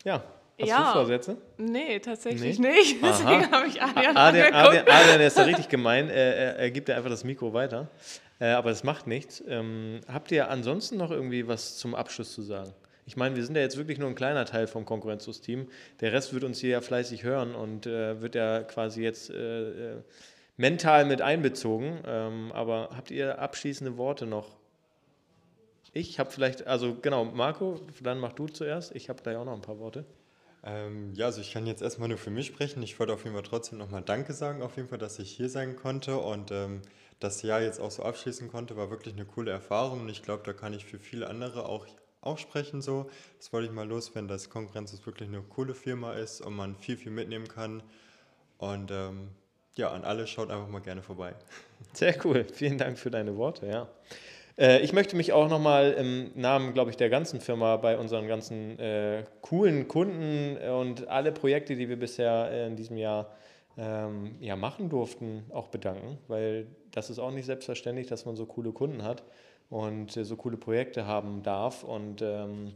Ja, 0.03 0.25
hast 0.59 0.66
Ja. 0.66 0.87
du 0.87 0.92
Vorsätze? 1.01 1.37
Nee, 1.59 1.99
tatsächlich 2.01 2.59
Nee? 2.59 2.69
nicht. 2.71 2.97
Deswegen 3.05 3.51
habe 3.51 3.66
ich 3.66 3.83
Adrian 3.83 4.16
Adrian. 4.16 4.55
Adrian, 4.55 4.88
Adrian, 4.88 5.19
der 5.19 5.27
ist 5.27 5.37
da 5.37 5.42
richtig 5.42 5.69
gemein. 5.69 6.09
Er, 6.09 6.35
er, 6.37 6.57
er 6.57 6.71
gibt 6.71 6.88
dir 6.88 6.97
einfach 6.97 7.11
das 7.11 7.23
Mikro 7.23 7.53
weiter. 7.53 7.88
Äh, 8.40 8.47
aber 8.47 8.71
das 8.71 8.83
macht 8.83 9.07
nichts. 9.07 9.45
Ähm, 9.47 10.01
habt 10.11 10.33
ihr 10.33 10.49
ansonsten 10.49 10.97
noch 10.97 11.11
irgendwie 11.11 11.47
was 11.47 11.77
zum 11.77 11.95
Abschluss 11.95 12.33
zu 12.33 12.40
sagen? 12.40 12.73
Ich 13.05 13.14
meine, 13.19 13.37
wir 13.37 13.45
sind 13.45 13.57
ja 13.57 13.61
jetzt 13.61 13.77
wirklich 13.77 13.99
nur 13.99 14.09
ein 14.09 14.14
kleiner 14.14 14.47
Teil 14.47 14.69
vom 14.69 14.87
Konkurrenzlos-Team. 14.87 15.69
Der 16.01 16.14
Rest 16.14 16.33
wird 16.33 16.45
uns 16.45 16.61
hier 16.61 16.71
ja 16.71 16.81
fleißig 16.81 17.25
hören 17.25 17.55
und 17.55 17.87
äh, 17.87 18.23
wird 18.23 18.35
ja 18.35 18.62
quasi 18.62 19.03
jetzt 19.03 19.29
äh, 19.29 19.97
mental 20.57 21.05
mit 21.05 21.23
einbezogen. 21.23 22.01
Ähm, 22.07 22.53
aber 22.53 22.90
habt 22.97 23.11
ihr 23.11 23.38
abschließende 23.38 23.97
Worte 23.97 24.27
noch? 24.27 24.57
Ich 25.92 26.19
habe 26.19 26.31
vielleicht, 26.31 26.66
also 26.66 26.95
genau, 26.95 27.25
Marco, 27.25 27.81
dann 28.03 28.19
mach 28.19 28.33
du 28.33 28.47
zuerst. 28.47 28.95
Ich 28.95 29.09
habe 29.09 29.23
gleich 29.23 29.37
auch 29.37 29.45
noch 29.45 29.55
ein 29.55 29.62
paar 29.62 29.79
Worte. 29.79 30.05
Ähm, 30.62 31.14
ja, 31.14 31.27
also 31.27 31.40
ich 31.40 31.53
kann 31.53 31.66
jetzt 31.66 31.81
erstmal 31.81 32.09
nur 32.09 32.19
für 32.19 32.31
mich 32.31 32.47
sprechen. 32.47 32.83
Ich 32.83 32.99
wollte 32.99 33.12
auf 33.12 33.25
jeden 33.25 33.35
Fall 33.35 33.45
trotzdem 33.45 33.79
nochmal 33.79 34.03
Danke 34.03 34.33
sagen, 34.33 34.62
auf 34.62 34.77
jeden 34.77 34.88
Fall, 34.88 34.99
dass 34.99 35.19
ich 35.19 35.31
hier 35.31 35.49
sein 35.49 35.77
konnte 35.77 36.19
und 36.19 36.51
ähm, 36.51 36.83
das 37.21 37.42
Jahr 37.42 37.62
jetzt 37.62 37.81
auch 37.81 37.90
so 37.90 38.03
abschließen 38.03 38.49
konnte, 38.51 38.77
war 38.77 38.90
wirklich 38.90 39.14
eine 39.14 39.25
coole 39.25 39.53
Erfahrung 39.53 40.01
und 40.03 40.09
ich 40.09 40.23
glaube, 40.23 40.42
da 40.45 40.53
kann 40.53 40.75
ich 40.75 40.85
für 40.85 40.99
viele 40.99 41.29
andere 41.29 41.66
auch, 41.66 41.87
auch 42.21 42.37
sprechen 42.37 42.83
so. 42.83 43.09
Das 43.38 43.53
wollte 43.53 43.69
ich 43.69 43.73
mal 43.73 43.88
loswerden, 43.88 44.29
dass 44.29 44.51
Konkurrenz 44.51 44.95
wirklich 45.07 45.29
eine 45.29 45.40
coole 45.40 45.75
Firma 45.75 46.14
ist 46.14 46.40
und 46.40 46.55
man 46.55 46.75
viel, 46.75 46.97
viel 46.97 47.12
mitnehmen 47.12 47.49
kann 47.49 47.83
und 48.59 48.90
ähm, 48.90 49.29
ja, 49.77 49.91
an 49.91 50.05
alle 50.05 50.27
schaut 50.27 50.51
einfach 50.51 50.69
mal 50.69 50.81
gerne 50.81 51.03
vorbei. 51.03 51.35
Sehr 51.93 52.15
cool. 52.25 52.47
Vielen 52.53 52.79
Dank 52.79 52.99
für 52.99 53.11
deine 53.11 53.37
Worte, 53.37 53.67
ja. 53.67 53.89
Äh, 54.59 54.81
ich 54.81 54.93
möchte 54.93 55.17
mich 55.17 55.33
auch 55.33 55.49
nochmal 55.49 55.93
im 55.93 56.31
Namen, 56.35 56.73
glaube 56.73 56.91
ich, 56.91 56.97
der 56.97 57.11
ganzen 57.11 57.41
Firma 57.41 57.77
bei 57.77 57.99
unseren 57.99 58.27
ganzen 58.27 58.79
äh, 58.79 59.25
coolen 59.43 59.87
Kunden 59.89 60.57
und 60.57 61.09
alle 61.09 61.33
Projekte, 61.33 61.77
die 61.77 61.89
wir 61.89 61.99
bisher 61.99 62.67
in 62.67 62.77
diesem 62.77 62.97
Jahr 62.97 63.37
ähm, 63.77 64.37
ja, 64.41 64.57
machen 64.57 64.89
durften, 64.89 65.45
auch 65.51 65.69
bedanken, 65.69 66.19
weil 66.29 66.67
das 66.93 67.11
ist 67.11 67.19
auch 67.19 67.31
nicht 67.31 67.45
selbstverständlich, 67.45 68.07
dass 68.07 68.25
man 68.25 68.37
so 68.37 68.47
coole 68.47 68.73
Kunden 68.73 69.03
hat 69.03 69.23
und 69.69 70.17
äh, 70.17 70.25
so 70.25 70.37
coole 70.37 70.57
Projekte 70.57 71.07
haben 71.07 71.43
darf 71.43 71.85
und 71.85 72.23
ähm, 72.23 72.73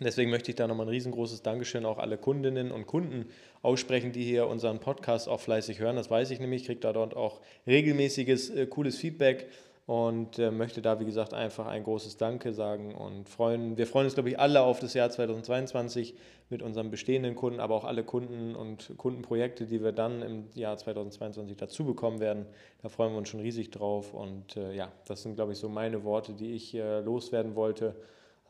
Deswegen 0.00 0.30
möchte 0.30 0.50
ich 0.50 0.56
da 0.56 0.68
nochmal 0.68 0.86
ein 0.86 0.90
riesengroßes 0.90 1.42
Dankeschön 1.42 1.84
auch 1.84 1.98
alle 1.98 2.18
Kundinnen 2.18 2.70
und 2.70 2.86
Kunden 2.86 3.26
aussprechen, 3.62 4.12
die 4.12 4.22
hier 4.22 4.46
unseren 4.46 4.78
Podcast 4.78 5.28
auch 5.28 5.40
fleißig 5.40 5.80
hören. 5.80 5.96
Das 5.96 6.08
weiß 6.08 6.30
ich 6.30 6.38
nämlich, 6.38 6.66
kriege 6.66 6.80
da 6.80 6.92
dort 6.92 7.16
auch 7.16 7.40
regelmäßiges, 7.66 8.50
äh, 8.50 8.66
cooles 8.66 8.96
Feedback 8.96 9.48
und 9.88 10.38
äh, 10.38 10.50
möchte 10.50 10.82
da, 10.82 11.00
wie 11.00 11.06
gesagt, 11.06 11.32
einfach 11.32 11.66
ein 11.66 11.82
großes 11.82 12.18
Danke 12.18 12.52
sagen 12.52 12.94
und 12.94 13.28
freuen. 13.28 13.78
Wir 13.78 13.86
freuen 13.86 14.04
uns, 14.04 14.14
glaube 14.14 14.28
ich, 14.28 14.38
alle 14.38 14.60
auf 14.60 14.80
das 14.80 14.94
Jahr 14.94 15.08
2022 15.08 16.14
mit 16.50 16.62
unseren 16.62 16.90
bestehenden 16.90 17.34
Kunden, 17.34 17.58
aber 17.58 17.74
auch 17.74 17.84
alle 17.84 18.04
Kunden 18.04 18.54
und 18.54 18.92
Kundenprojekte, 18.98 19.66
die 19.66 19.82
wir 19.82 19.92
dann 19.92 20.20
im 20.20 20.44
Jahr 20.54 20.76
2022 20.76 21.56
dazu 21.56 21.84
bekommen 21.86 22.20
werden. 22.20 22.44
Da 22.82 22.90
freuen 22.90 23.12
wir 23.12 23.18
uns 23.18 23.30
schon 23.30 23.40
riesig 23.40 23.70
drauf 23.70 24.12
und 24.12 24.58
äh, 24.58 24.74
ja, 24.74 24.92
das 25.06 25.22
sind, 25.22 25.34
glaube 25.36 25.52
ich, 25.52 25.58
so 25.58 25.70
meine 25.70 26.04
Worte, 26.04 26.34
die 26.34 26.52
ich 26.52 26.74
äh, 26.74 27.00
loswerden 27.00 27.56
wollte. 27.56 27.96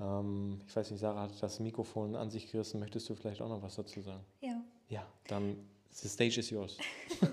Ähm, 0.01 0.61
ich 0.67 0.75
weiß 0.75 0.91
nicht, 0.91 1.01
Sarah 1.01 1.23
hat 1.23 1.43
das 1.43 1.61
Mikrofon 1.61 2.15
an 2.15 2.31
sich 2.31 2.51
gerissen. 2.51 2.81
Möchtest 2.81 3.09
du 3.09 3.15
vielleicht 3.15 3.41
auch 3.41 3.49
noch 3.49 3.63
was 3.63 3.77
dazu 3.77 4.01
sagen? 4.01 4.25
Ja. 4.41 4.63
Ja, 4.89 5.07
dann 5.27 5.57
the 5.91 6.09
stage 6.09 6.39
is 6.39 6.51
yours. 6.51 6.79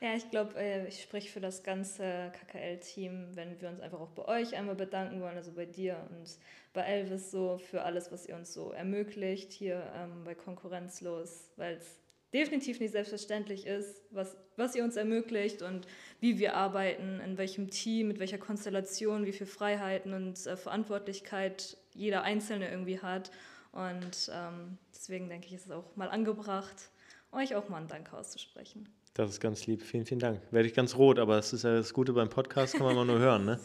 Ja, 0.00 0.14
ich 0.14 0.30
glaube, 0.30 0.54
äh, 0.56 0.86
ich 0.88 1.02
spreche 1.02 1.30
für 1.30 1.40
das 1.40 1.62
ganze 1.62 2.30
KKL-Team, 2.38 3.34
wenn 3.34 3.58
wir 3.60 3.70
uns 3.70 3.80
einfach 3.80 3.98
auch 3.98 4.10
bei 4.10 4.26
euch 4.26 4.54
einmal 4.54 4.74
bedanken 4.74 5.22
wollen, 5.22 5.36
also 5.36 5.52
bei 5.52 5.64
dir 5.64 5.96
und 6.10 6.36
bei 6.74 6.82
Elvis 6.82 7.30
so 7.30 7.56
für 7.56 7.82
alles, 7.82 8.12
was 8.12 8.26
ihr 8.26 8.36
uns 8.36 8.52
so 8.52 8.72
ermöglicht 8.72 9.52
hier 9.52 9.90
ähm, 9.96 10.24
bei 10.24 10.34
Konkurrenzlos, 10.34 11.50
weil 11.56 11.76
es 11.76 11.98
definitiv 12.36 12.80
nicht 12.80 12.92
selbstverständlich 12.92 13.66
ist, 13.66 14.02
was, 14.10 14.36
was 14.56 14.74
ihr 14.74 14.84
uns 14.84 14.96
ermöglicht 14.96 15.62
und 15.62 15.86
wie 16.20 16.38
wir 16.38 16.54
arbeiten, 16.54 17.18
in 17.20 17.38
welchem 17.38 17.70
Team, 17.70 18.08
mit 18.08 18.18
welcher 18.18 18.36
Konstellation, 18.36 19.24
wie 19.24 19.32
viel 19.32 19.46
Freiheiten 19.46 20.12
und 20.12 20.46
äh, 20.46 20.56
Verantwortlichkeit 20.56 21.78
jeder 21.94 22.22
Einzelne 22.22 22.70
irgendwie 22.70 23.00
hat. 23.00 23.30
Und 23.72 24.30
ähm, 24.34 24.76
deswegen 24.94 25.30
denke 25.30 25.46
ich, 25.46 25.54
ist 25.54 25.66
es 25.66 25.72
auch 25.72 25.96
mal 25.96 26.10
angebracht, 26.10 26.90
euch 27.32 27.54
auch 27.54 27.70
mal 27.70 27.78
einen 27.78 27.88
Dank 27.88 28.12
auszusprechen. 28.12 28.86
Das 29.14 29.30
ist 29.30 29.40
ganz 29.40 29.66
lieb. 29.66 29.80
Vielen, 29.80 30.04
vielen 30.04 30.20
Dank. 30.20 30.40
Werde 30.50 30.68
ich 30.68 30.74
ganz 30.74 30.96
rot, 30.96 31.18
aber 31.18 31.36
das 31.36 31.54
ist 31.54 31.64
ja 31.64 31.74
das 31.74 31.94
Gute 31.94 32.12
beim 32.12 32.28
Podcast, 32.28 32.74
kann 32.74 32.84
man 32.84 32.94
mal 32.94 33.06
nur 33.06 33.18
hören, 33.18 33.46
ne? 33.46 33.58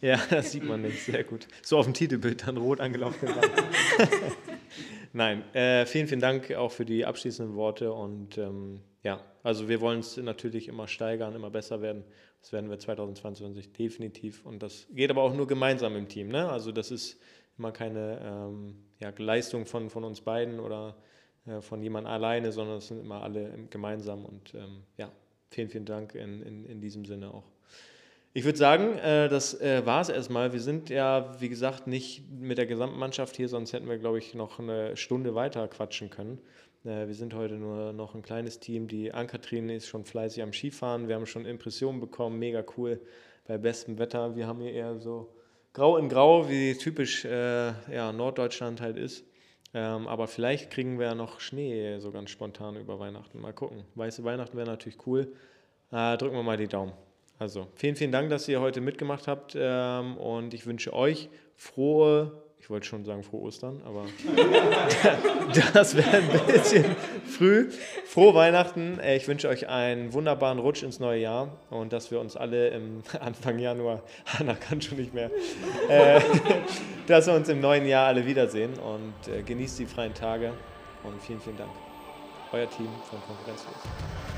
Ja, 0.00 0.20
das 0.28 0.50
sieht 0.50 0.64
man 0.64 0.82
nicht. 0.82 1.04
Sehr 1.04 1.22
gut. 1.22 1.46
So 1.62 1.78
auf 1.78 1.84
dem 1.84 1.94
Titelbild 1.94 2.48
dann 2.48 2.56
rot 2.56 2.80
angelaufen. 2.80 3.28
Nein, 5.12 5.42
äh, 5.54 5.86
vielen, 5.86 6.06
vielen 6.06 6.20
Dank 6.20 6.52
auch 6.52 6.70
für 6.70 6.84
die 6.84 7.04
abschließenden 7.04 7.54
Worte 7.56 7.92
und 7.92 8.36
ähm, 8.38 8.80
ja, 9.02 9.24
also 9.42 9.68
wir 9.68 9.80
wollen 9.80 10.00
es 10.00 10.16
natürlich 10.16 10.68
immer 10.68 10.86
steigern, 10.86 11.34
immer 11.34 11.50
besser 11.50 11.80
werden. 11.80 12.04
Das 12.40 12.52
werden 12.52 12.68
wir 12.68 12.78
2022 12.78 13.72
definitiv 13.72 14.44
und 14.44 14.62
das 14.62 14.86
geht 14.90 15.10
aber 15.10 15.22
auch 15.22 15.34
nur 15.34 15.46
gemeinsam 15.46 15.96
im 15.96 16.08
Team, 16.08 16.28
ne? 16.28 16.48
Also 16.48 16.72
das 16.72 16.90
ist 16.90 17.18
immer 17.56 17.72
keine 17.72 18.20
ähm, 18.22 18.76
ja, 19.00 19.12
Leistung 19.16 19.66
von, 19.66 19.90
von 19.90 20.04
uns 20.04 20.20
beiden 20.20 20.60
oder 20.60 20.96
äh, 21.46 21.60
von 21.60 21.82
jemand 21.82 22.06
alleine, 22.06 22.52
sondern 22.52 22.78
es 22.78 22.88
sind 22.88 23.00
immer 23.00 23.22
alle 23.22 23.66
gemeinsam 23.70 24.24
und 24.24 24.54
ähm, 24.54 24.82
ja, 24.96 25.10
vielen, 25.50 25.70
vielen 25.70 25.86
Dank 25.86 26.14
in, 26.14 26.42
in, 26.42 26.64
in 26.66 26.80
diesem 26.80 27.04
Sinne 27.04 27.32
auch. 27.32 27.44
Ich 28.34 28.44
würde 28.44 28.58
sagen, 28.58 28.98
äh, 28.98 29.28
das 29.28 29.58
äh, 29.60 29.84
war 29.86 30.02
es 30.02 30.10
erstmal. 30.10 30.52
Wir 30.52 30.60
sind 30.60 30.90
ja, 30.90 31.40
wie 31.40 31.48
gesagt, 31.48 31.86
nicht 31.86 32.30
mit 32.30 32.58
der 32.58 32.66
gesamten 32.66 32.98
Mannschaft 32.98 33.36
hier, 33.36 33.48
sonst 33.48 33.72
hätten 33.72 33.88
wir, 33.88 33.98
glaube 33.98 34.18
ich, 34.18 34.34
noch 34.34 34.58
eine 34.58 34.96
Stunde 34.96 35.34
weiter 35.34 35.66
quatschen 35.66 36.10
können. 36.10 36.38
Äh, 36.84 37.06
wir 37.06 37.14
sind 37.14 37.34
heute 37.34 37.54
nur 37.54 37.92
noch 37.92 38.14
ein 38.14 38.22
kleines 38.22 38.60
Team. 38.60 38.86
Die 38.86 39.12
Ankatrin 39.12 39.70
ist 39.70 39.88
schon 39.88 40.04
fleißig 40.04 40.42
am 40.42 40.52
Skifahren. 40.52 41.08
Wir 41.08 41.14
haben 41.14 41.26
schon 41.26 41.46
Impressionen 41.46 42.00
bekommen, 42.00 42.38
mega 42.38 42.62
cool. 42.76 43.00
bei 43.46 43.56
bestem 43.56 43.98
Wetter. 43.98 44.36
Wir 44.36 44.46
haben 44.46 44.60
hier 44.60 44.72
eher 44.72 44.98
so 44.98 45.32
grau 45.72 45.96
in 45.96 46.08
grau, 46.08 46.48
wie 46.50 46.74
typisch 46.74 47.24
äh, 47.24 47.72
ja, 47.92 48.12
Norddeutschland 48.12 48.80
halt 48.80 48.98
ist. 48.98 49.24
Ähm, 49.74 50.06
aber 50.06 50.28
vielleicht 50.28 50.70
kriegen 50.70 50.98
wir 50.98 51.06
ja 51.06 51.14
noch 51.14 51.40
Schnee 51.40 51.98
so 51.98 52.10
ganz 52.10 52.30
spontan 52.30 52.76
über 52.76 52.98
Weihnachten. 52.98 53.40
Mal 53.40 53.52
gucken. 53.52 53.84
Weiße 53.94 54.22
Weihnachten 54.24 54.56
wäre 54.56 54.68
natürlich 54.68 55.06
cool. 55.06 55.32
Äh, 55.90 56.16
drücken 56.18 56.36
wir 56.36 56.42
mal 56.42 56.56
die 56.56 56.68
Daumen. 56.68 56.92
Also 57.38 57.68
vielen, 57.76 57.94
vielen 57.94 58.10
Dank, 58.10 58.30
dass 58.30 58.48
ihr 58.48 58.60
heute 58.60 58.80
mitgemacht 58.80 59.28
habt 59.28 59.56
ähm, 59.56 60.16
und 60.16 60.54
ich 60.54 60.66
wünsche 60.66 60.92
euch 60.92 61.28
frohe, 61.56 62.32
ich 62.58 62.68
wollte 62.68 62.86
schon 62.86 63.04
sagen 63.04 63.22
frohe 63.22 63.42
Ostern, 63.42 63.80
aber 63.84 64.06
das 65.72 65.96
wäre 65.96 66.16
ein 66.16 66.28
bisschen 66.48 66.84
früh. 67.24 67.70
Frohe 68.06 68.34
Weihnachten. 68.34 68.98
Äh, 68.98 69.16
ich 69.16 69.28
wünsche 69.28 69.48
euch 69.48 69.68
einen 69.68 70.12
wunderbaren 70.12 70.58
Rutsch 70.58 70.82
ins 70.82 70.98
neue 70.98 71.20
Jahr 71.20 71.56
und 71.70 71.92
dass 71.92 72.10
wir 72.10 72.18
uns 72.18 72.36
alle 72.36 72.70
im 72.70 73.04
Anfang 73.20 73.60
Januar, 73.60 74.02
Hanna 74.26 74.54
kann 74.54 74.82
schon 74.82 74.98
nicht 74.98 75.14
mehr, 75.14 75.30
äh, 75.88 76.20
dass 77.06 77.28
wir 77.28 77.34
uns 77.34 77.48
im 77.48 77.60
neuen 77.60 77.86
Jahr 77.86 78.08
alle 78.08 78.26
wiedersehen 78.26 78.72
und 78.80 79.32
äh, 79.32 79.42
genießt 79.42 79.78
die 79.78 79.86
freien 79.86 80.12
Tage 80.12 80.52
und 81.04 81.22
vielen, 81.22 81.40
vielen 81.40 81.56
Dank. 81.56 81.70
Euer 82.50 82.68
Team 82.68 82.88
von 83.08 83.20
Konkurrenzlos. 83.22 84.37